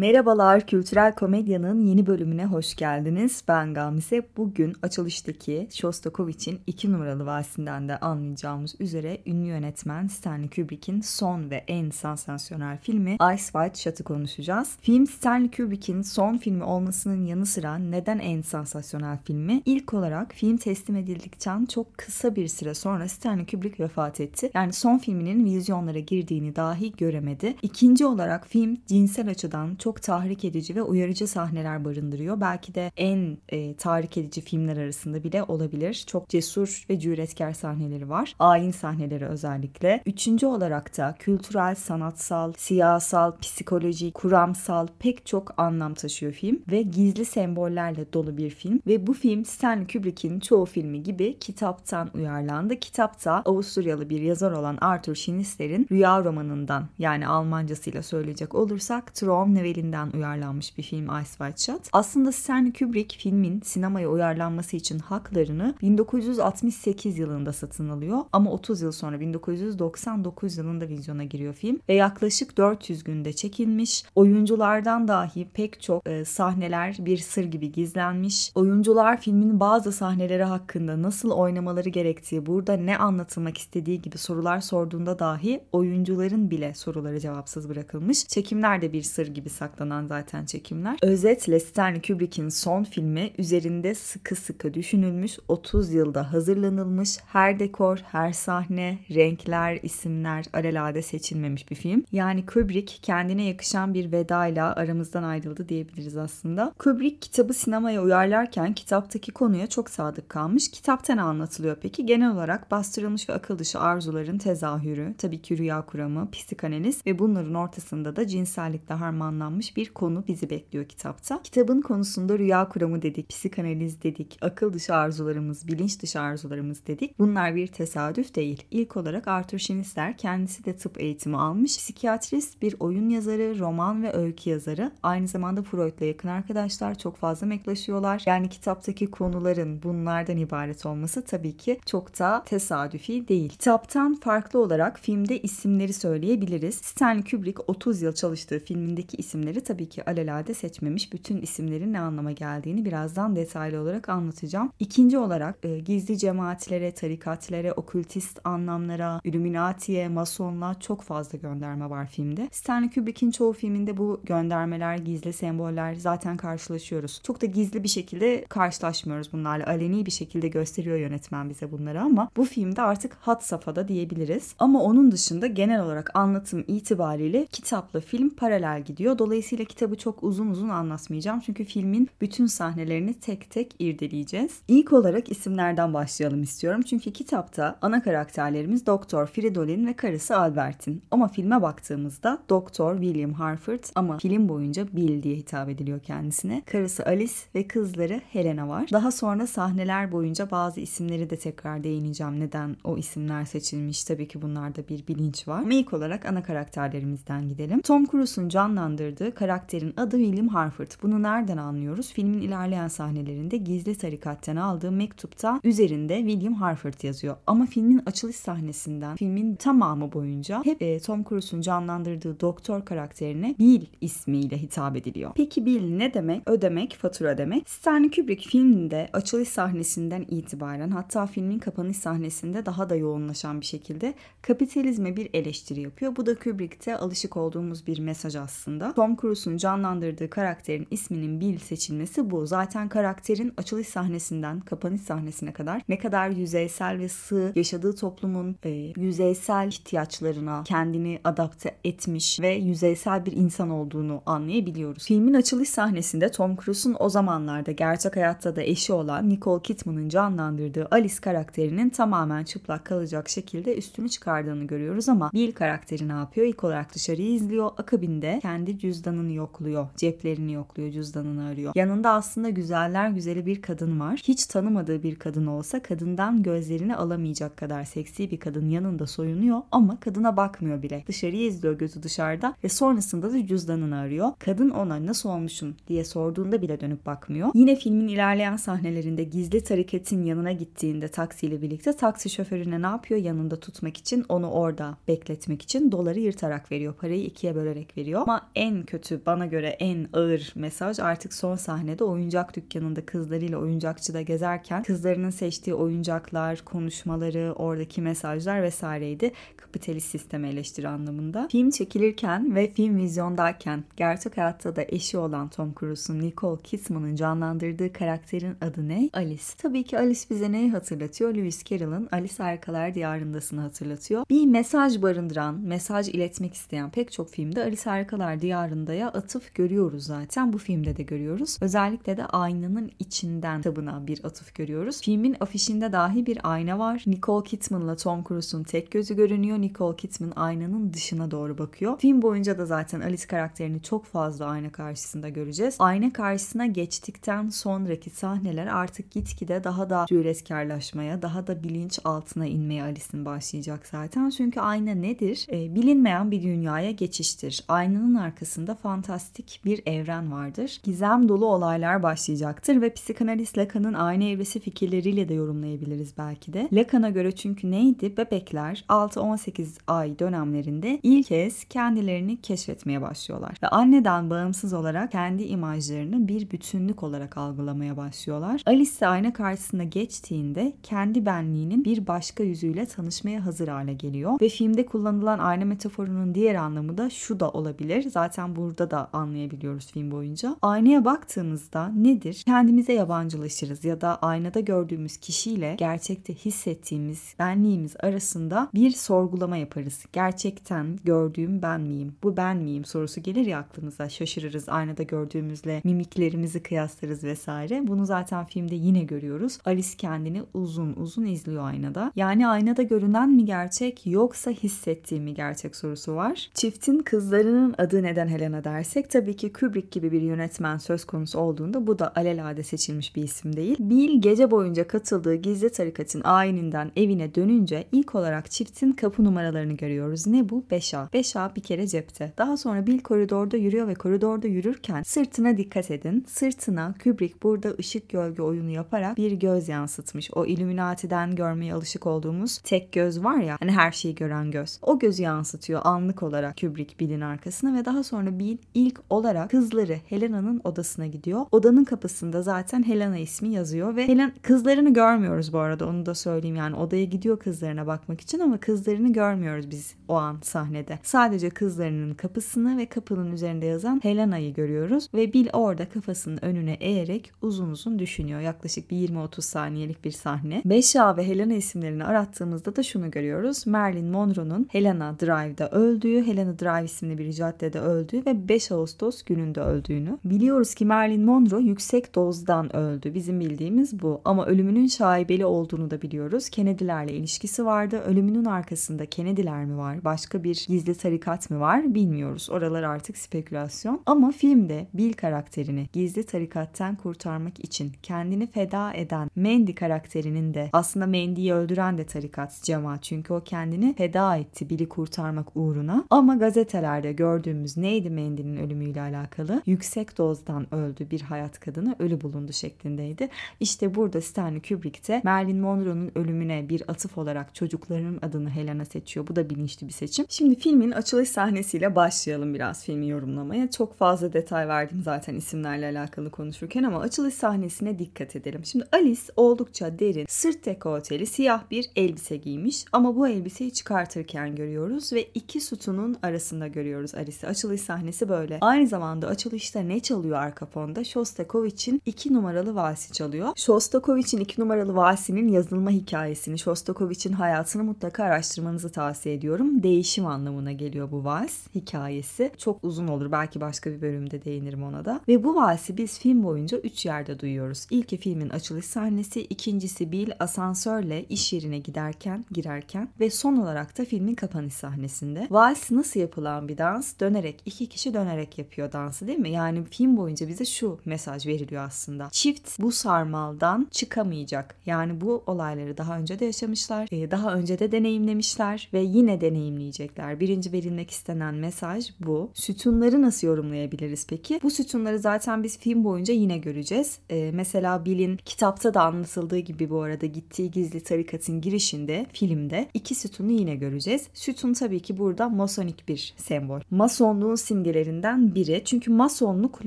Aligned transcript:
Merhabalar, 0.00 0.66
Kültürel 0.66 1.14
Komedya'nın 1.14 1.80
yeni 1.86 2.06
bölümüne 2.06 2.46
hoş 2.46 2.76
geldiniz. 2.76 3.42
Ben 3.48 3.74
Gamze. 3.74 4.22
Bugün 4.36 4.76
açılıştaki 4.82 5.68
Shostakovich'in 5.70 6.60
iki 6.66 6.92
numaralı 6.92 7.26
valsinden 7.26 7.88
de 7.88 8.00
anlayacağımız 8.00 8.74
üzere 8.80 9.18
ünlü 9.26 9.48
yönetmen 9.48 10.06
Stanley 10.06 10.50
Kubrick'in 10.50 11.00
son 11.00 11.50
ve 11.50 11.64
en 11.68 11.90
sansasyonel 11.90 12.78
filmi 12.78 13.14
Ice 13.34 13.42
White 13.42 13.80
Shot'ı 13.80 14.04
konuşacağız. 14.04 14.76
Film 14.80 15.06
Stanley 15.06 15.50
Kubrick'in 15.50 16.02
son 16.02 16.36
filmi 16.36 16.64
olmasının 16.64 17.26
yanı 17.26 17.46
sıra 17.46 17.78
neden 17.78 18.18
en 18.18 18.42
sansasyonel 18.42 19.18
filmi? 19.24 19.62
İlk 19.66 19.94
olarak 19.94 20.32
film 20.32 20.56
teslim 20.56 20.96
edildikten 20.96 21.66
çok 21.66 21.98
kısa 21.98 22.36
bir 22.36 22.48
süre 22.48 22.74
sonra 22.74 23.08
Stanley 23.08 23.46
Kubrick 23.46 23.84
vefat 23.84 24.20
etti. 24.20 24.50
Yani 24.54 24.72
son 24.72 24.98
filminin 24.98 25.44
vizyonlara 25.44 25.98
girdiğini 25.98 26.56
dahi 26.56 26.92
göremedi. 26.92 27.54
İkinci 27.62 28.06
olarak 28.06 28.46
film 28.46 28.76
cinsel 28.86 29.30
açıdan 29.30 29.74
çok 29.74 29.89
tahrik 29.96 30.44
edici 30.44 30.74
ve 30.74 30.82
uyarıcı 30.82 31.26
sahneler 31.26 31.84
barındırıyor. 31.84 32.40
Belki 32.40 32.74
de 32.74 32.92
en 32.96 33.38
e, 33.48 33.74
tahrik 33.74 34.16
edici 34.16 34.40
filmler 34.40 34.76
arasında 34.76 35.24
bile 35.24 35.42
olabilir. 35.42 36.04
Çok 36.06 36.28
cesur 36.28 36.84
ve 36.90 37.00
cüretkar 37.00 37.52
sahneleri 37.52 38.08
var. 38.08 38.34
Ayin 38.38 38.70
sahneleri 38.70 39.26
özellikle. 39.26 40.02
Üçüncü 40.06 40.46
olarak 40.46 40.98
da 40.98 41.14
kültürel, 41.18 41.74
sanatsal, 41.74 42.52
siyasal, 42.56 43.38
psikolojik, 43.38 44.14
kuramsal 44.14 44.86
pek 44.98 45.26
çok 45.26 45.54
anlam 45.60 45.94
taşıyor 45.94 46.32
film 46.32 46.62
ve 46.70 46.82
gizli 46.82 47.24
sembollerle 47.24 48.12
dolu 48.12 48.36
bir 48.36 48.50
film 48.50 48.80
ve 48.86 49.06
bu 49.06 49.14
film 49.14 49.44
Stanley 49.44 49.86
Kubrick'in 49.86 50.40
çoğu 50.40 50.66
filmi 50.66 51.02
gibi 51.02 51.38
kitaptan 51.38 52.10
uyarlandı. 52.14 52.76
Kitapta 52.76 53.42
Avusturyalı 53.44 54.10
bir 54.10 54.20
yazar 54.20 54.52
olan 54.52 54.78
Arthur 54.80 55.14
Schnitzler'in 55.14 55.86
Rüya 55.90 56.24
romanından 56.24 56.88
yani 56.98 57.26
Almancasıyla 57.26 58.02
söyleyecek 58.02 58.54
olursak 58.54 59.14
Traum 59.14 59.54
novelinden 59.80 60.10
uyarlanmış 60.10 60.78
bir 60.78 60.82
film 60.82 61.04
Ice 61.04 61.30
White 61.38 61.64
Shot. 61.64 61.88
Aslında 61.92 62.32
Stanley 62.32 62.72
Kubrick 62.72 63.18
filmin 63.18 63.60
sinemaya 63.60 64.08
uyarlanması 64.08 64.76
için 64.76 64.98
haklarını 64.98 65.74
1968 65.82 67.18
yılında 67.18 67.52
satın 67.52 67.88
alıyor 67.88 68.18
ama 68.32 68.50
30 68.50 68.82
yıl 68.82 68.92
sonra 68.92 69.20
1999 69.20 70.58
yılında 70.58 70.88
vizyona 70.88 71.24
giriyor 71.24 71.54
film 71.54 71.78
ve 71.88 71.94
yaklaşık 71.94 72.56
400 72.56 73.04
günde 73.04 73.32
çekilmiş. 73.32 74.04
Oyunculardan 74.14 75.08
dahi 75.08 75.48
pek 75.54 75.82
çok 75.82 76.08
e, 76.08 76.24
sahneler 76.24 76.96
bir 76.98 77.18
sır 77.18 77.44
gibi 77.44 77.72
gizlenmiş. 77.72 78.52
Oyuncular 78.54 79.20
filmin 79.20 79.60
bazı 79.60 79.92
sahneleri 79.92 80.44
hakkında 80.44 81.02
nasıl 81.02 81.30
oynamaları 81.30 81.88
gerektiği, 81.88 82.46
burada 82.46 82.72
ne 82.76 82.98
anlatılmak 82.98 83.58
istediği 83.58 84.02
gibi 84.02 84.18
sorular 84.18 84.60
sorduğunda 84.60 85.18
dahi 85.18 85.60
oyuncuların 85.72 86.50
bile 86.50 86.74
soruları 86.74 87.20
cevapsız 87.20 87.68
bırakılmış. 87.68 88.28
Çekimler 88.28 88.82
de 88.82 88.92
bir 88.92 89.02
sır 89.02 89.26
gibi 89.26 89.48
saklanan 89.60 90.06
zaten 90.06 90.44
çekimler. 90.44 90.98
Özetle 91.02 91.60
Stanley 91.60 92.02
Kubrick'in 92.02 92.48
son 92.48 92.84
filmi 92.84 93.30
üzerinde 93.38 93.94
sıkı 93.94 94.36
sıkı 94.36 94.74
düşünülmüş, 94.74 95.38
30 95.48 95.92
yılda 95.92 96.32
hazırlanılmış, 96.32 97.18
her 97.26 97.58
dekor, 97.58 97.98
her 97.98 98.32
sahne, 98.32 98.98
renkler, 99.10 99.78
isimler 99.82 100.44
alelade 100.52 101.02
seçilmemiş 101.02 101.70
bir 101.70 101.76
film. 101.76 102.04
Yani 102.12 102.46
Kubrick 102.46 102.98
kendine 103.02 103.44
yakışan 103.44 103.94
bir 103.94 104.12
vedayla 104.12 104.74
aramızdan 104.76 105.22
ayrıldı 105.22 105.68
diyebiliriz 105.68 106.16
aslında. 106.16 106.72
Kubrick 106.78 107.20
kitabı 107.20 107.54
sinemaya 107.54 108.02
uyarlarken 108.02 108.72
kitaptaki 108.74 109.32
konuya 109.32 109.66
çok 109.66 109.90
sadık 109.90 110.28
kalmış. 110.28 110.70
Kitapta 110.70 111.14
ne 111.14 111.22
anlatılıyor 111.22 111.76
peki? 111.82 112.06
Genel 112.06 112.32
olarak 112.32 112.70
bastırılmış 112.70 113.28
ve 113.28 113.34
akıl 113.34 113.58
dışı 113.58 113.80
arzuların 113.80 114.38
tezahürü, 114.38 115.14
tabii 115.18 115.42
ki 115.42 115.58
rüya 115.58 115.82
kuramı, 115.86 116.30
psikanaliz 116.30 117.06
ve 117.06 117.18
bunların 117.18 117.54
ortasında 117.54 118.16
da 118.16 118.26
cinsellikle 118.26 118.94
harmanlanmış 118.94 119.49
bir 119.58 119.88
konu 119.90 120.24
bizi 120.28 120.50
bekliyor 120.50 120.84
kitapta. 120.84 121.42
Kitabın 121.42 121.80
konusunda 121.80 122.38
rüya 122.38 122.68
kuramı 122.68 123.02
dedik, 123.02 123.28
psikanaliz 123.28 124.02
dedik, 124.02 124.38
akıl 124.40 124.72
dışı 124.72 124.94
arzularımız, 124.94 125.68
bilinç 125.68 126.02
dışı 126.02 126.20
arzularımız 126.20 126.86
dedik. 126.86 127.18
Bunlar 127.18 127.54
bir 127.54 127.66
tesadüf 127.66 128.34
değil. 128.34 128.64
İlk 128.70 128.96
olarak 128.96 129.28
Arthur 129.28 129.58
Schnitzler 129.58 130.16
kendisi 130.16 130.64
de 130.64 130.76
tıp 130.76 131.00
eğitimi 131.00 131.36
almış. 131.36 131.78
Psikiyatrist, 131.78 132.62
bir 132.62 132.76
oyun 132.80 133.08
yazarı, 133.08 133.58
roman 133.58 134.02
ve 134.02 134.12
öykü 134.12 134.50
yazarı. 134.50 134.92
Aynı 135.02 135.28
zamanda 135.28 135.62
Freud'la 135.62 136.06
yakın 136.06 136.28
arkadaşlar 136.28 136.94
çok 136.94 137.16
fazla 137.16 137.46
meklaşıyorlar. 137.46 138.22
Yani 138.26 138.48
kitaptaki 138.48 139.06
konuların 139.06 139.82
bunlardan 139.82 140.36
ibaret 140.36 140.86
olması 140.86 141.24
tabii 141.24 141.56
ki 141.56 141.80
çok 141.86 142.18
da 142.18 142.42
tesadüfi 142.44 143.28
değil. 143.28 143.48
Kitaptan 143.48 144.14
farklı 144.14 144.58
olarak 144.58 145.00
filmde 145.00 145.40
isimleri 145.40 145.92
söyleyebiliriz. 145.92 146.74
Stanley 146.74 147.24
Kubrick 147.24 147.62
30 147.66 148.02
yıl 148.02 148.12
çalıştığı 148.12 148.58
filmindeki 148.58 149.16
isimleri 149.40 149.64
tabii 149.64 149.88
ki 149.88 150.04
alelade 150.04 150.54
seçmemiş. 150.54 151.12
Bütün 151.12 151.40
isimlerin 151.40 151.92
ne 151.92 152.00
anlama 152.00 152.32
geldiğini 152.32 152.84
birazdan 152.84 153.36
detaylı 153.36 153.80
olarak 153.80 154.08
anlatacağım. 154.08 154.72
İkinci 154.78 155.18
olarak 155.18 155.58
e, 155.62 155.78
gizli 155.78 156.18
cemaatlere, 156.18 156.92
tarikatlere, 156.92 157.72
okültist 157.72 158.40
anlamlara, 158.44 159.20
Illuminati'ye, 159.24 160.08
Masonluğa 160.08 160.80
çok 160.80 161.02
fazla 161.02 161.38
gönderme 161.38 161.90
var 161.90 162.06
filmde. 162.06 162.48
Stanley 162.52 162.90
Kubrick'in 162.90 163.30
çoğu 163.30 163.52
filminde 163.52 163.96
bu 163.96 164.20
göndermeler, 164.24 164.96
gizli 164.96 165.32
semboller 165.32 165.94
zaten 165.94 166.36
karşılaşıyoruz. 166.36 167.20
Çok 167.22 167.42
da 167.42 167.46
gizli 167.46 167.82
bir 167.82 167.88
şekilde 167.88 168.44
karşılaşmıyoruz 168.48 169.32
bunlarla. 169.32 169.66
Aleni 169.66 170.06
bir 170.06 170.10
şekilde 170.10 170.48
gösteriyor 170.48 170.98
yönetmen 170.98 171.50
bize 171.50 171.72
bunları 171.72 172.00
ama 172.00 172.30
bu 172.36 172.44
filmde 172.44 172.82
artık 172.82 173.14
hat 173.14 173.44
safhada 173.44 173.88
diyebiliriz. 173.88 174.54
Ama 174.58 174.82
onun 174.82 175.12
dışında 175.12 175.46
genel 175.46 175.82
olarak 175.82 176.16
anlatım 176.16 176.64
itibariyle 176.66 177.46
kitapla 177.46 178.00
film 178.00 178.30
paralel 178.30 178.82
gidiyor. 178.82 179.18
Dolayısıyla 179.18 179.29
kitabı 179.40 179.96
çok 179.96 180.22
uzun 180.22 180.50
uzun 180.50 180.68
anlatmayacağım. 180.68 181.40
Çünkü 181.40 181.64
filmin 181.64 182.08
bütün 182.20 182.46
sahnelerini 182.46 183.14
tek 183.14 183.50
tek 183.50 183.74
irdeleyeceğiz. 183.78 184.60
İlk 184.68 184.92
olarak 184.92 185.30
isimlerden 185.30 185.94
başlayalım 185.94 186.42
istiyorum. 186.42 186.82
Çünkü 186.82 187.12
kitapta 187.12 187.78
ana 187.82 188.02
karakterlerimiz 188.02 188.86
Doktor 188.86 189.26
Fridolin 189.26 189.86
ve 189.86 189.92
karısı 189.92 190.36
Albert'in. 190.36 191.02
Ama 191.10 191.28
filme 191.28 191.62
baktığımızda 191.62 192.38
Doktor 192.48 193.00
William 193.00 193.32
Harford 193.32 193.84
ama 193.94 194.18
film 194.18 194.48
boyunca 194.48 194.86
Bill 194.92 195.22
diye 195.22 195.36
hitap 195.36 195.68
ediliyor 195.68 196.00
kendisine. 196.00 196.62
Karısı 196.66 197.06
Alice 197.06 197.34
ve 197.54 197.68
kızları 197.68 198.20
Helena 198.32 198.68
var. 198.68 198.88
Daha 198.92 199.12
sonra 199.12 199.46
sahneler 199.46 200.12
boyunca 200.12 200.50
bazı 200.50 200.80
isimleri 200.80 201.30
de 201.30 201.36
tekrar 201.36 201.84
değineceğim. 201.84 202.40
Neden 202.40 202.76
o 202.84 202.96
isimler 202.96 203.44
seçilmiş? 203.44 204.04
Tabii 204.04 204.28
ki 204.28 204.42
bunlarda 204.42 204.88
bir 204.88 205.06
bilinç 205.06 205.48
var. 205.48 205.58
Ama 205.58 205.74
ilk 205.74 205.92
olarak 205.92 206.26
ana 206.26 206.42
karakterlerimizden 206.42 207.48
gidelim. 207.48 207.80
Tom 207.80 208.06
Cruise'un 208.06 208.48
canlandırdığı 208.48 209.19
karakterin 209.28 209.94
adı 209.96 210.18
William 210.18 210.48
Harford. 210.48 210.90
Bunu 211.02 211.22
nereden 211.22 211.56
anlıyoruz? 211.56 212.12
Filmin 212.12 212.40
ilerleyen 212.40 212.88
sahnelerinde 212.88 213.56
gizli 213.56 213.94
tarikattan 213.98 214.56
aldığı 214.56 214.92
mektupta 214.92 215.60
üzerinde 215.64 216.16
William 216.16 216.54
Harford 216.54 217.02
yazıyor. 217.02 217.36
Ama 217.46 217.66
filmin 217.66 218.02
açılış 218.06 218.36
sahnesinden 218.36 219.16
filmin 219.16 219.54
tamamı 219.54 220.12
boyunca 220.12 220.64
hep 220.64 220.82
e, 220.82 221.00
Tom 221.00 221.24
Cruise'un 221.24 221.60
canlandırdığı 221.60 222.40
doktor 222.40 222.84
karakterine 222.84 223.54
Bill 223.58 223.86
ismiyle 224.00 224.62
hitap 224.62 224.96
ediliyor. 224.96 225.30
Peki 225.34 225.66
Bill 225.66 225.96
ne 225.96 226.14
demek? 226.14 226.48
Ödemek, 226.48 226.96
fatura 226.96 227.38
demek. 227.38 227.68
Stanley 227.68 228.10
Kubrick 228.10 228.48
filminde 228.48 229.10
açılış 229.12 229.48
sahnesinden 229.48 230.24
itibaren 230.28 230.90
hatta 230.90 231.26
filmin 231.26 231.58
kapanış 231.58 231.96
sahnesinde 231.96 232.66
daha 232.66 232.90
da 232.90 232.96
yoğunlaşan 232.96 233.60
bir 233.60 233.66
şekilde 233.66 234.14
kapitalizme 234.42 235.16
bir 235.16 235.30
eleştiri 235.34 235.80
yapıyor. 235.80 236.16
Bu 236.16 236.26
da 236.26 236.34
Kubrick'te 236.34 236.96
alışık 236.96 237.36
olduğumuz 237.36 237.86
bir 237.86 237.98
mesaj 237.98 238.36
aslında. 238.36 238.94
Tom 238.94 239.09
Cruise'un 239.16 239.56
canlandırdığı 239.56 240.30
karakterin 240.30 240.86
isminin 240.90 241.40
Bill 241.40 241.58
seçilmesi 241.58 242.30
bu. 242.30 242.46
Zaten 242.46 242.88
karakterin 242.88 243.52
açılış 243.56 243.88
sahnesinden 243.88 244.60
kapanış 244.60 245.00
sahnesine 245.00 245.52
kadar 245.52 245.82
ne 245.88 245.98
kadar 245.98 246.30
yüzeysel 246.30 246.98
ve 246.98 247.08
sığ 247.08 247.52
yaşadığı 247.54 247.94
toplumun 247.94 248.56
e, 248.64 248.70
yüzeysel 248.96 249.68
ihtiyaçlarına 249.68 250.62
kendini 250.64 251.20
adapte 251.24 251.76
etmiş 251.84 252.40
ve 252.40 252.48
yüzeysel 252.48 253.26
bir 253.26 253.32
insan 253.32 253.70
olduğunu 253.70 254.22
anlayabiliyoruz. 254.26 255.04
Filmin 255.06 255.34
açılış 255.34 255.68
sahnesinde 255.68 256.30
Tom 256.30 256.56
Cruise'un 256.56 256.96
o 256.98 257.08
zamanlarda 257.08 257.72
gerçek 257.72 258.16
hayatta 258.16 258.56
da 258.56 258.62
eşi 258.62 258.92
olan 258.92 259.28
Nicole 259.28 259.62
Kidman'ın 259.62 260.08
canlandırdığı 260.08 260.88
Alice 260.90 261.20
karakterinin 261.20 261.90
tamamen 261.90 262.44
çıplak 262.44 262.84
kalacak 262.84 263.28
şekilde 263.28 263.76
üstünü 263.76 264.08
çıkardığını 264.08 264.64
görüyoruz 264.64 265.08
ama 265.08 265.30
Bill 265.32 265.52
karakteri 265.52 266.08
ne 266.08 266.12
yapıyor? 266.12 266.46
İlk 266.46 266.64
olarak 266.64 266.94
dışarıyı 266.94 267.32
izliyor. 267.32 267.70
Akabinde 267.78 268.38
kendi 268.42 268.78
cüzdanını 269.00 269.32
yokluyor. 269.32 269.86
Ceplerini 269.96 270.52
yokluyor. 270.52 270.90
Cüzdanını 270.90 271.44
arıyor. 271.46 271.72
Yanında 271.74 272.10
aslında 272.10 272.48
güzeller 272.50 273.10
güzeli 273.10 273.46
bir 273.46 273.62
kadın 273.62 274.00
var. 274.00 274.20
Hiç 274.24 274.46
tanımadığı 274.46 275.02
bir 275.02 275.14
kadın 275.14 275.46
olsa 275.46 275.82
kadından 275.82 276.42
gözlerini 276.42 276.96
alamayacak 276.96 277.56
kadar 277.56 277.84
seksi 277.84 278.30
bir 278.30 278.40
kadın 278.40 278.68
yanında 278.68 279.06
soyunuyor 279.06 279.60
ama 279.72 280.00
kadına 280.00 280.36
bakmıyor 280.36 280.82
bile. 280.82 281.04
Dışarıyı 281.06 281.46
izliyor 281.46 281.78
gözü 281.78 282.02
dışarıda 282.02 282.54
ve 282.64 282.68
sonrasında 282.68 283.32
da 283.32 283.46
cüzdanını 283.46 283.98
arıyor. 283.98 284.28
Kadın 284.38 284.70
ona 284.70 285.06
nasıl 285.06 285.28
olmuşsun 285.28 285.76
diye 285.88 286.04
sorduğunda 286.04 286.62
bile 286.62 286.80
dönüp 286.80 287.06
bakmıyor. 287.06 287.50
Yine 287.54 287.76
filmin 287.76 288.08
ilerleyen 288.08 288.56
sahnelerinde 288.56 289.24
gizli 289.24 289.64
tariketin 289.64 290.24
yanına 290.24 290.52
gittiğinde 290.52 291.08
taksiyle 291.08 291.62
birlikte 291.62 291.96
taksi 291.96 292.30
şoförüne 292.30 292.82
ne 292.82 292.86
yapıyor? 292.86 293.20
Yanında 293.20 293.60
tutmak 293.60 293.96
için 293.96 294.24
onu 294.28 294.50
orada 294.50 294.96
bekletmek 295.08 295.62
için 295.62 295.92
doları 295.92 296.20
yırtarak 296.20 296.72
veriyor. 296.72 296.94
Parayı 296.94 297.24
ikiye 297.24 297.54
bölerek 297.54 297.96
veriyor. 297.96 298.20
Ama 298.22 298.50
en 298.54 298.82
kötü, 298.90 299.20
bana 299.26 299.46
göre 299.46 299.68
en 299.68 300.08
ağır 300.12 300.52
mesaj 300.54 300.98
artık 300.98 301.34
son 301.34 301.56
sahnede 301.56 302.04
oyuncak 302.04 302.56
dükkanında 302.56 303.06
kızlarıyla 303.06 303.58
oyuncakçıda 303.58 304.22
gezerken 304.22 304.82
kızlarının 304.82 305.30
seçtiği 305.30 305.74
oyuncaklar, 305.74 306.60
konuşmaları, 306.64 307.52
oradaki 307.56 308.02
mesajlar 308.02 308.62
vesaireydi. 308.62 309.32
Kapitalist 309.56 310.08
sistemi 310.10 310.48
eleştiri 310.48 310.88
anlamında. 310.88 311.48
Film 311.52 311.70
çekilirken 311.70 312.54
ve 312.54 312.70
film 312.70 312.96
vizyondayken 312.96 313.84
gerçek 313.96 314.36
hayatta 314.36 314.76
da 314.76 314.82
eşi 314.88 315.18
olan 315.18 315.48
Tom 315.48 315.74
Cruise'un 315.80 316.20
Nicole 316.20 316.62
Kidman'ın 316.62 317.16
canlandırdığı 317.16 317.92
karakterin 317.92 318.56
adı 318.60 318.88
ne? 318.88 319.10
Alice. 319.12 319.42
Tabii 319.58 319.84
ki 319.84 319.98
Alice 319.98 320.20
bize 320.30 320.52
neyi 320.52 320.70
hatırlatıyor? 320.70 321.34
Lewis 321.34 321.64
Carroll'ın 321.64 322.08
Alice 322.12 322.42
Harikalar 322.42 322.94
Diyarındası'nı 322.94 323.60
hatırlatıyor. 323.60 324.24
Bir 324.30 324.46
mesaj 324.46 325.02
barındıran, 325.02 325.60
mesaj 325.60 326.08
iletmek 326.08 326.54
isteyen 326.54 326.90
pek 326.90 327.12
çok 327.12 327.30
filmde 327.30 327.62
Alice 327.62 327.90
Harikalar 327.90 328.40
Diyarında'ya 328.70 329.08
atıf 329.08 329.54
görüyoruz 329.54 330.04
zaten. 330.04 330.52
Bu 330.52 330.58
filmde 330.58 330.96
de 330.96 331.02
görüyoruz. 331.02 331.58
Özellikle 331.60 332.16
de 332.16 332.26
aynanın 332.26 332.90
içinden 332.98 333.62
tabına 333.62 334.06
bir 334.06 334.24
atıf 334.24 334.54
görüyoruz. 334.54 335.00
Filmin 335.00 335.36
afişinde 335.40 335.92
dahi 335.92 336.26
bir 336.26 336.38
ayna 336.42 336.78
var. 336.78 337.02
Nicole 337.06 337.44
Kidman'la 337.44 337.96
Tom 337.96 338.24
Cruise'un 338.24 338.62
tek 338.62 338.90
gözü 338.90 339.16
görünüyor. 339.16 339.60
Nicole 339.60 339.96
Kidman 339.96 340.32
aynanın 340.36 340.92
dışına 340.92 341.30
doğru 341.30 341.58
bakıyor. 341.58 341.98
Film 341.98 342.22
boyunca 342.22 342.58
da 342.58 342.66
zaten 342.66 343.00
Alice 343.00 343.26
karakterini 343.26 343.82
çok 343.82 344.04
fazla 344.04 344.46
ayna 344.46 344.72
karşısında 344.72 345.28
göreceğiz. 345.28 345.76
Ayna 345.78 346.12
karşısına 346.12 346.66
geçtikten 346.66 347.48
sonraki 347.48 348.10
sahneler 348.10 348.66
artık 348.66 349.10
gitgide 349.10 349.64
daha 349.64 349.90
da 349.90 350.06
cüretkarlaşmaya, 350.08 351.22
daha 351.22 351.46
da 351.46 351.62
bilinç 351.62 351.98
altına 352.04 352.46
inmeye 352.46 352.82
Alice'in 352.82 353.24
başlayacak 353.24 353.86
zaten. 353.86 354.30
Çünkü 354.30 354.60
ayna 354.60 354.94
nedir? 354.94 355.46
E, 355.52 355.74
bilinmeyen 355.74 356.30
bir 356.30 356.42
dünyaya 356.42 356.90
geçiştir. 356.90 357.64
Aynanın 357.68 358.14
arkasında 358.14 358.59
fantastik 358.74 359.60
bir 359.64 359.82
evren 359.86 360.32
vardır. 360.32 360.80
Gizem 360.82 361.28
dolu 361.28 361.46
olaylar 361.46 362.02
başlayacaktır 362.02 362.80
ve 362.80 362.94
psikanalist 362.94 363.58
Lacan'ın 363.58 363.94
ayna 363.94 364.24
evresi 364.24 364.60
fikirleriyle 364.60 365.28
de 365.28 365.34
yorumlayabiliriz 365.34 366.18
belki 366.18 366.52
de. 366.52 366.68
Lacan'a 366.72 367.10
göre 367.10 367.32
çünkü 367.32 367.70
neydi? 367.70 368.16
Bebekler 368.16 368.84
6-18 368.88 369.66
ay 369.86 370.18
dönemlerinde 370.18 371.00
ilk 371.02 371.26
kez 371.26 371.64
kendilerini 371.64 372.40
keşfetmeye 372.40 373.02
başlıyorlar. 373.02 373.56
Ve 373.62 373.68
anneden 373.68 374.30
bağımsız 374.30 374.72
olarak 374.72 375.12
kendi 375.12 375.42
imajlarını 375.42 376.28
bir 376.28 376.50
bütünlük 376.50 377.02
olarak 377.02 377.36
algılamaya 377.36 377.96
başlıyorlar. 377.96 378.62
Alice 378.66 379.06
ayna 379.06 379.32
karşısına 379.32 379.84
geçtiğinde 379.84 380.72
kendi 380.82 381.26
benliğinin 381.26 381.84
bir 381.84 382.06
başka 382.06 382.42
yüzüyle 382.42 382.86
tanışmaya 382.86 383.46
hazır 383.46 383.68
hale 383.68 383.94
geliyor. 383.94 384.40
Ve 384.40 384.48
filmde 384.48 384.86
kullanılan 384.86 385.38
ayna 385.38 385.64
metaforunun 385.64 386.34
diğer 386.34 386.54
anlamı 386.54 386.98
da 386.98 387.10
şu 387.10 387.40
da 387.40 387.50
olabilir. 387.50 388.02
Zaten 388.10 388.49
burada 388.56 388.90
da 388.90 389.10
anlayabiliyoruz 389.12 389.92
film 389.92 390.10
boyunca. 390.10 390.56
Aynaya 390.62 391.04
baktığımızda 391.04 391.88
nedir? 391.88 392.42
Kendimize 392.46 392.92
yabancılaşırız 392.92 393.84
ya 393.84 394.00
da 394.00 394.18
aynada 394.18 394.60
gördüğümüz 394.60 395.16
kişiyle 395.16 395.74
gerçekte 395.78 396.34
hissettiğimiz 396.34 397.34
benliğimiz 397.38 397.96
arasında 398.00 398.70
bir 398.74 398.90
sorgulama 398.90 399.56
yaparız. 399.56 400.04
Gerçekten 400.12 400.98
gördüğüm 401.04 401.62
ben 401.62 401.80
miyim? 401.80 402.14
Bu 402.22 402.36
ben 402.36 402.56
miyim 402.56 402.84
sorusu 402.84 403.22
gelir 403.22 403.46
ya 403.46 403.58
aklımıza. 403.58 404.08
Şaşırırız 404.08 404.68
aynada 404.68 405.02
gördüğümüzle 405.02 405.80
mimiklerimizi 405.84 406.62
kıyaslarız 406.62 407.24
vesaire. 407.24 407.86
Bunu 407.86 408.06
zaten 408.06 408.44
filmde 408.44 408.74
yine 408.74 409.04
görüyoruz. 409.04 409.58
Alice 409.64 409.96
kendini 409.98 410.42
uzun 410.54 410.92
uzun 410.92 411.26
izliyor 411.26 411.64
aynada. 411.64 412.12
Yani 412.16 412.48
aynada 412.48 412.82
görünen 412.82 413.30
mi 413.30 413.44
gerçek 413.44 414.06
yoksa 414.06 414.50
hissettiği 414.50 415.20
mi 415.20 415.34
gerçek 415.34 415.76
sorusu 415.76 416.14
var. 416.14 416.50
Çiftin 416.54 416.98
kızlarının 416.98 417.74
adı 417.78 418.02
neden 418.02 418.28
Helena 418.40 418.64
dersek 418.64 419.10
tabii 419.10 419.36
ki 419.36 419.52
Kubrick 419.52 419.88
gibi 419.90 420.12
bir 420.12 420.22
yönetmen 420.22 420.76
söz 420.76 421.04
konusu 421.04 421.38
olduğunda 421.38 421.86
bu 421.86 421.98
da 421.98 422.12
alelade 422.16 422.62
seçilmiş 422.62 423.16
bir 423.16 423.22
isim 423.22 423.56
değil. 423.56 423.76
Bill 423.80 424.22
gece 424.22 424.50
boyunca 424.50 424.88
katıldığı 424.88 425.34
gizli 425.34 425.72
tarikatın 425.72 426.20
ayininden 426.20 426.92
evine 426.96 427.34
dönünce 427.34 427.84
ilk 427.92 428.14
olarak 428.14 428.50
çiftin 428.50 428.92
kapı 428.92 429.24
numaralarını 429.24 429.72
görüyoruz. 429.72 430.26
Ne 430.26 430.48
bu? 430.48 430.64
5A. 430.70 431.08
5A 431.10 431.56
bir 431.56 431.60
kere 431.60 431.86
cepte. 431.86 432.32
Daha 432.38 432.56
sonra 432.56 432.86
Bill 432.86 433.00
koridorda 433.00 433.56
yürüyor 433.56 433.88
ve 433.88 433.94
koridorda 433.94 434.48
yürürken 434.48 435.02
sırtına 435.02 435.56
dikkat 435.56 435.90
edin. 435.90 436.24
Sırtına 436.28 436.94
Kubrick 437.04 437.42
burada 437.42 437.70
ışık 437.78 438.08
gölge 438.08 438.42
oyunu 438.42 438.70
yaparak 438.70 439.16
bir 439.16 439.32
göz 439.32 439.68
yansıtmış. 439.68 440.30
O 440.32 440.46
Illuminati'den 440.46 441.36
görmeye 441.36 441.74
alışık 441.74 442.06
olduğumuz 442.06 442.58
tek 442.58 442.92
göz 442.92 443.24
var 443.24 443.38
ya 443.38 443.56
hani 443.60 443.72
her 443.72 443.92
şeyi 443.92 444.14
gören 444.14 444.50
göz. 444.50 444.78
O 444.82 444.98
gözü 444.98 445.22
yansıtıyor 445.22 445.80
anlık 445.84 446.22
olarak 446.22 446.60
Kubrick 446.60 446.98
Bill'in 447.00 447.20
arkasına 447.20 447.74
ve 447.74 447.84
daha 447.84 448.02
sonra 448.02 448.29
Bill 448.38 448.56
ilk 448.74 449.00
olarak 449.10 449.50
kızları 449.50 449.96
Helena'nın 450.06 450.60
odasına 450.64 451.06
gidiyor. 451.06 451.46
Odanın 451.52 451.84
kapısında 451.84 452.42
zaten 452.42 452.86
Helena 452.86 453.18
ismi 453.18 453.48
yazıyor 453.48 453.96
ve 453.96 454.08
Helen 454.08 454.32
kızlarını 454.42 454.92
görmüyoruz 454.92 455.52
bu 455.52 455.58
arada 455.58 455.86
onu 455.86 456.06
da 456.06 456.14
söyleyeyim 456.14 456.56
yani 456.56 456.76
odaya 456.76 457.04
gidiyor 457.04 457.38
kızlarına 457.38 457.86
bakmak 457.86 458.20
için 458.20 458.38
ama 458.38 458.58
kızlarını 458.60 459.12
görmüyoruz 459.12 459.70
biz 459.70 459.94
o 460.08 460.14
an 460.14 460.38
sahnede. 460.42 460.98
Sadece 461.02 461.50
kızlarının 461.50 462.14
kapısını 462.14 462.78
ve 462.78 462.86
kapının 462.86 463.32
üzerinde 463.32 463.66
yazan 463.66 464.00
Helena'yı 464.02 464.54
görüyoruz 464.54 465.08
ve 465.14 465.32
Bill 465.32 465.48
orada 465.52 465.88
kafasının 465.88 466.44
önüne 466.44 466.72
eğerek 466.72 467.32
uzun 467.42 467.70
uzun 467.70 467.98
düşünüyor. 467.98 468.40
Yaklaşık 468.40 468.90
bir 468.90 469.08
20-30 469.08 469.42
saniyelik 469.42 470.04
bir 470.04 470.10
sahne. 470.10 470.62
Beşa 470.64 471.16
ve 471.16 471.26
Helena 471.26 471.54
isimlerini 471.54 472.04
arattığımızda 472.04 472.76
da 472.76 472.82
şunu 472.82 473.10
görüyoruz. 473.10 473.66
Marilyn 473.66 474.10
Monroe'nun 474.10 474.68
Helena 474.72 475.20
Drive'da 475.20 475.70
öldüğü, 475.70 476.26
Helena 476.26 476.58
Drive 476.58 476.84
isimli 476.84 477.18
bir 477.18 477.32
caddede 477.32 477.80
öldüğü 477.80 478.19
ve 478.26 478.48
5 478.48 478.72
Ağustos 478.72 479.22
gününde 479.22 479.60
öldüğünü. 479.60 480.18
Biliyoruz 480.24 480.74
ki 480.74 480.86
Marilyn 480.86 481.24
Monroe 481.24 481.62
yüksek 481.62 482.14
dozdan 482.14 482.76
öldü. 482.76 483.14
Bizim 483.14 483.40
bildiğimiz 483.40 484.02
bu. 484.02 484.20
Ama 484.24 484.46
ölümünün 484.46 484.86
şaibeli 484.86 485.46
olduğunu 485.46 485.90
da 485.90 486.02
biliyoruz. 486.02 486.48
Kennedy'lerle 486.48 487.12
ilişkisi 487.12 487.64
vardı. 487.64 488.02
Ölümünün 488.06 488.44
arkasında 488.44 489.06
Kennedy'ler 489.06 489.64
mi 489.64 489.76
var? 489.76 490.04
Başka 490.04 490.44
bir 490.44 490.66
gizli 490.68 490.94
tarikat 490.94 491.50
mı 491.50 491.60
var? 491.60 491.94
Bilmiyoruz. 491.94 492.50
Oralar 492.50 492.82
artık 492.82 493.18
spekülasyon. 493.18 494.02
Ama 494.06 494.30
filmde 494.30 494.86
Bill 494.94 495.12
karakterini 495.12 495.88
gizli 495.92 496.26
tarikattan 496.26 496.96
kurtarmak 496.96 497.64
için 497.64 497.92
kendini 498.02 498.46
feda 498.46 498.92
eden 498.94 499.30
Mandy 499.36 499.74
karakterinin 499.74 500.54
de 500.54 500.70
aslında 500.72 501.06
Mandy'yi 501.06 501.52
öldüren 501.52 501.98
de 501.98 502.06
tarikat 502.06 502.62
cemaat. 502.62 503.02
Çünkü 503.02 503.32
o 503.32 503.40
kendini 503.40 503.94
feda 503.94 504.36
etti 504.36 504.70
Bill'i 504.70 504.88
kurtarmak 504.88 505.56
uğruna. 505.56 506.04
Ama 506.10 506.34
gazetelerde 506.34 507.12
gördüğümüz 507.12 507.76
neydi 507.76 508.09
Mandy'nin 508.10 508.56
ölümüyle 508.56 509.00
alakalı? 509.00 509.62
Yüksek 509.66 510.18
dozdan 510.18 510.74
öldü 510.74 511.10
bir 511.10 511.20
hayat 511.20 511.60
kadını 511.60 511.96
ölü 511.98 512.20
bulundu 512.20 512.52
şeklindeydi. 512.52 513.28
İşte 513.60 513.94
burada 513.94 514.20
Stanley 514.20 514.62
Kubrick 514.62 515.08
de 515.08 515.20
Marilyn 515.24 515.60
Monroe'nun 515.60 516.10
ölümüne 516.14 516.68
bir 516.68 516.82
atıf 516.88 517.18
olarak 517.18 517.54
çocuklarının 517.54 518.18
adını 518.22 518.50
Helena 518.50 518.84
seçiyor. 518.84 519.26
Bu 519.26 519.36
da 519.36 519.50
bilinçli 519.50 519.88
bir 519.88 519.92
seçim. 519.92 520.26
Şimdi 520.28 520.54
filmin 520.54 520.90
açılış 520.90 521.28
sahnesiyle 521.28 521.96
başlayalım 521.96 522.54
biraz 522.54 522.84
filmi 522.84 523.08
yorumlamaya. 523.08 523.70
Çok 523.70 523.96
fazla 523.96 524.32
detay 524.32 524.68
verdim 524.68 525.02
zaten 525.04 525.34
isimlerle 525.34 525.86
alakalı 525.86 526.30
konuşurken 526.30 526.82
ama 526.82 527.00
açılış 527.00 527.34
sahnesine 527.34 527.98
dikkat 527.98 528.36
edelim. 528.36 528.64
Şimdi 528.64 528.84
Alice 528.92 529.22
oldukça 529.36 529.98
derin, 529.98 530.26
sırt 530.28 530.66
dekolteli 530.66 531.26
siyah 531.26 531.70
bir 531.70 531.90
elbise 531.96 532.36
giymiş 532.36 532.84
ama 532.92 533.16
bu 533.16 533.28
elbiseyi 533.28 533.72
çıkartırken 533.72 534.56
görüyoruz 534.56 535.12
ve 535.12 535.22
iki 535.34 535.60
sütunun 535.60 536.16
arasında 536.22 536.66
görüyoruz 536.66 537.14
Alice'i. 537.14 537.50
Açılış 537.50 537.80
sahnesi 537.80 537.99
böyle. 538.28 538.58
Aynı 538.60 538.86
zamanda 538.86 539.26
açılışta 539.26 539.80
ne 539.80 540.00
çalıyor 540.00 540.38
arka 540.38 540.66
fonda? 540.66 541.04
Shostakovich'in 541.04 542.02
iki 542.06 542.34
numaralı 542.34 542.74
valsi 542.74 543.12
çalıyor. 543.12 543.48
Shostakovich'in 543.56 544.40
iki 544.40 544.60
numaralı 544.60 544.94
valsinin 544.96 545.48
yazılma 545.48 545.90
hikayesini, 545.90 546.58
Shostakovich'in 546.58 547.32
hayatını 547.32 547.84
mutlaka 547.84 548.24
araştırmanızı 548.24 548.92
tavsiye 548.92 549.34
ediyorum. 549.34 549.82
Değişim 549.82 550.26
anlamına 550.26 550.72
geliyor 550.72 551.10
bu 551.10 551.24
vals 551.24 551.66
hikayesi. 551.74 552.52
Çok 552.58 552.84
uzun 552.84 553.08
olur. 553.08 553.32
Belki 553.32 553.60
başka 553.60 553.90
bir 553.90 554.00
bölümde 554.00 554.44
değinirim 554.44 554.82
ona 554.82 555.04
da. 555.04 555.20
Ve 555.28 555.44
bu 555.44 555.54
valsi 555.54 555.96
biz 555.96 556.18
film 556.18 556.44
boyunca 556.44 556.78
üç 556.78 557.06
yerde 557.06 557.40
duyuyoruz. 557.40 557.86
İlki 557.90 558.16
filmin 558.16 558.48
açılış 558.48 558.84
sahnesi, 558.84 559.40
ikincisi 559.40 560.12
Bill 560.12 560.30
asansörle 560.38 561.24
iş 561.24 561.52
yerine 561.52 561.78
giderken, 561.78 562.44
girerken 562.50 563.08
ve 563.20 563.30
son 563.30 563.56
olarak 563.56 563.98
da 563.98 564.04
filmin 564.04 564.34
kapanış 564.34 564.74
sahnesinde. 564.74 565.46
Vals 565.50 565.90
nasıl 565.90 566.20
yapılan 566.20 566.68
bir 566.68 566.78
dans? 566.78 567.20
Dönerek, 567.20 567.62
iki 567.66 567.88
kişi 567.90 568.14
dönerek 568.14 568.58
yapıyor 568.58 568.92
dansı 568.92 569.26
değil 569.26 569.38
mi? 569.38 569.50
Yani 569.50 569.84
film 569.84 570.16
boyunca 570.16 570.48
bize 570.48 570.64
şu 570.64 570.98
mesaj 571.04 571.46
veriliyor 571.46 571.82
aslında. 571.82 572.28
Çift 572.32 572.80
bu 572.80 572.92
sarmaldan 572.92 573.88
çıkamayacak. 573.90 574.74
Yani 574.86 575.20
bu 575.20 575.42
olayları 575.46 575.96
daha 575.96 576.18
önce 576.18 576.38
de 576.38 576.44
yaşamışlar, 576.44 577.08
daha 577.10 577.54
önce 577.54 577.78
de 577.78 577.92
deneyimlemişler 577.92 578.88
ve 578.92 579.00
yine 579.00 579.40
deneyimleyecekler. 579.40 580.40
Birinci 580.40 580.72
verilmek 580.72 581.10
istenen 581.10 581.54
mesaj 581.54 582.10
bu. 582.20 582.50
Sütunları 582.54 583.22
nasıl 583.22 583.46
yorumlayabiliriz 583.46 584.26
peki? 584.26 584.60
Bu 584.62 584.70
sütunları 584.70 585.18
zaten 585.18 585.62
biz 585.62 585.78
film 585.78 586.04
boyunca 586.04 586.34
yine 586.34 586.58
göreceğiz. 586.58 587.18
Ee, 587.30 587.50
mesela 587.54 588.04
Bill'in 588.04 588.36
kitapta 588.36 588.94
da 588.94 589.02
anlatıldığı 589.02 589.58
gibi 589.58 589.90
bu 589.90 590.02
arada 590.02 590.26
gittiği 590.26 590.70
gizli 590.70 591.00
tarikatın 591.00 591.60
girişinde 591.60 592.26
filmde 592.32 592.88
iki 592.94 593.14
sütunu 593.14 593.52
yine 593.52 593.74
göreceğiz. 593.74 594.26
Sütun 594.34 594.72
tabii 594.72 595.00
ki 595.00 595.18
burada 595.18 595.48
masonik 595.48 596.08
bir 596.08 596.34
sembol. 596.36 596.80
Masonluğun 596.90 597.54
simgelerinden 597.70 598.54
biri. 598.54 598.82
Çünkü 598.84 599.10
masonluk 599.10 599.86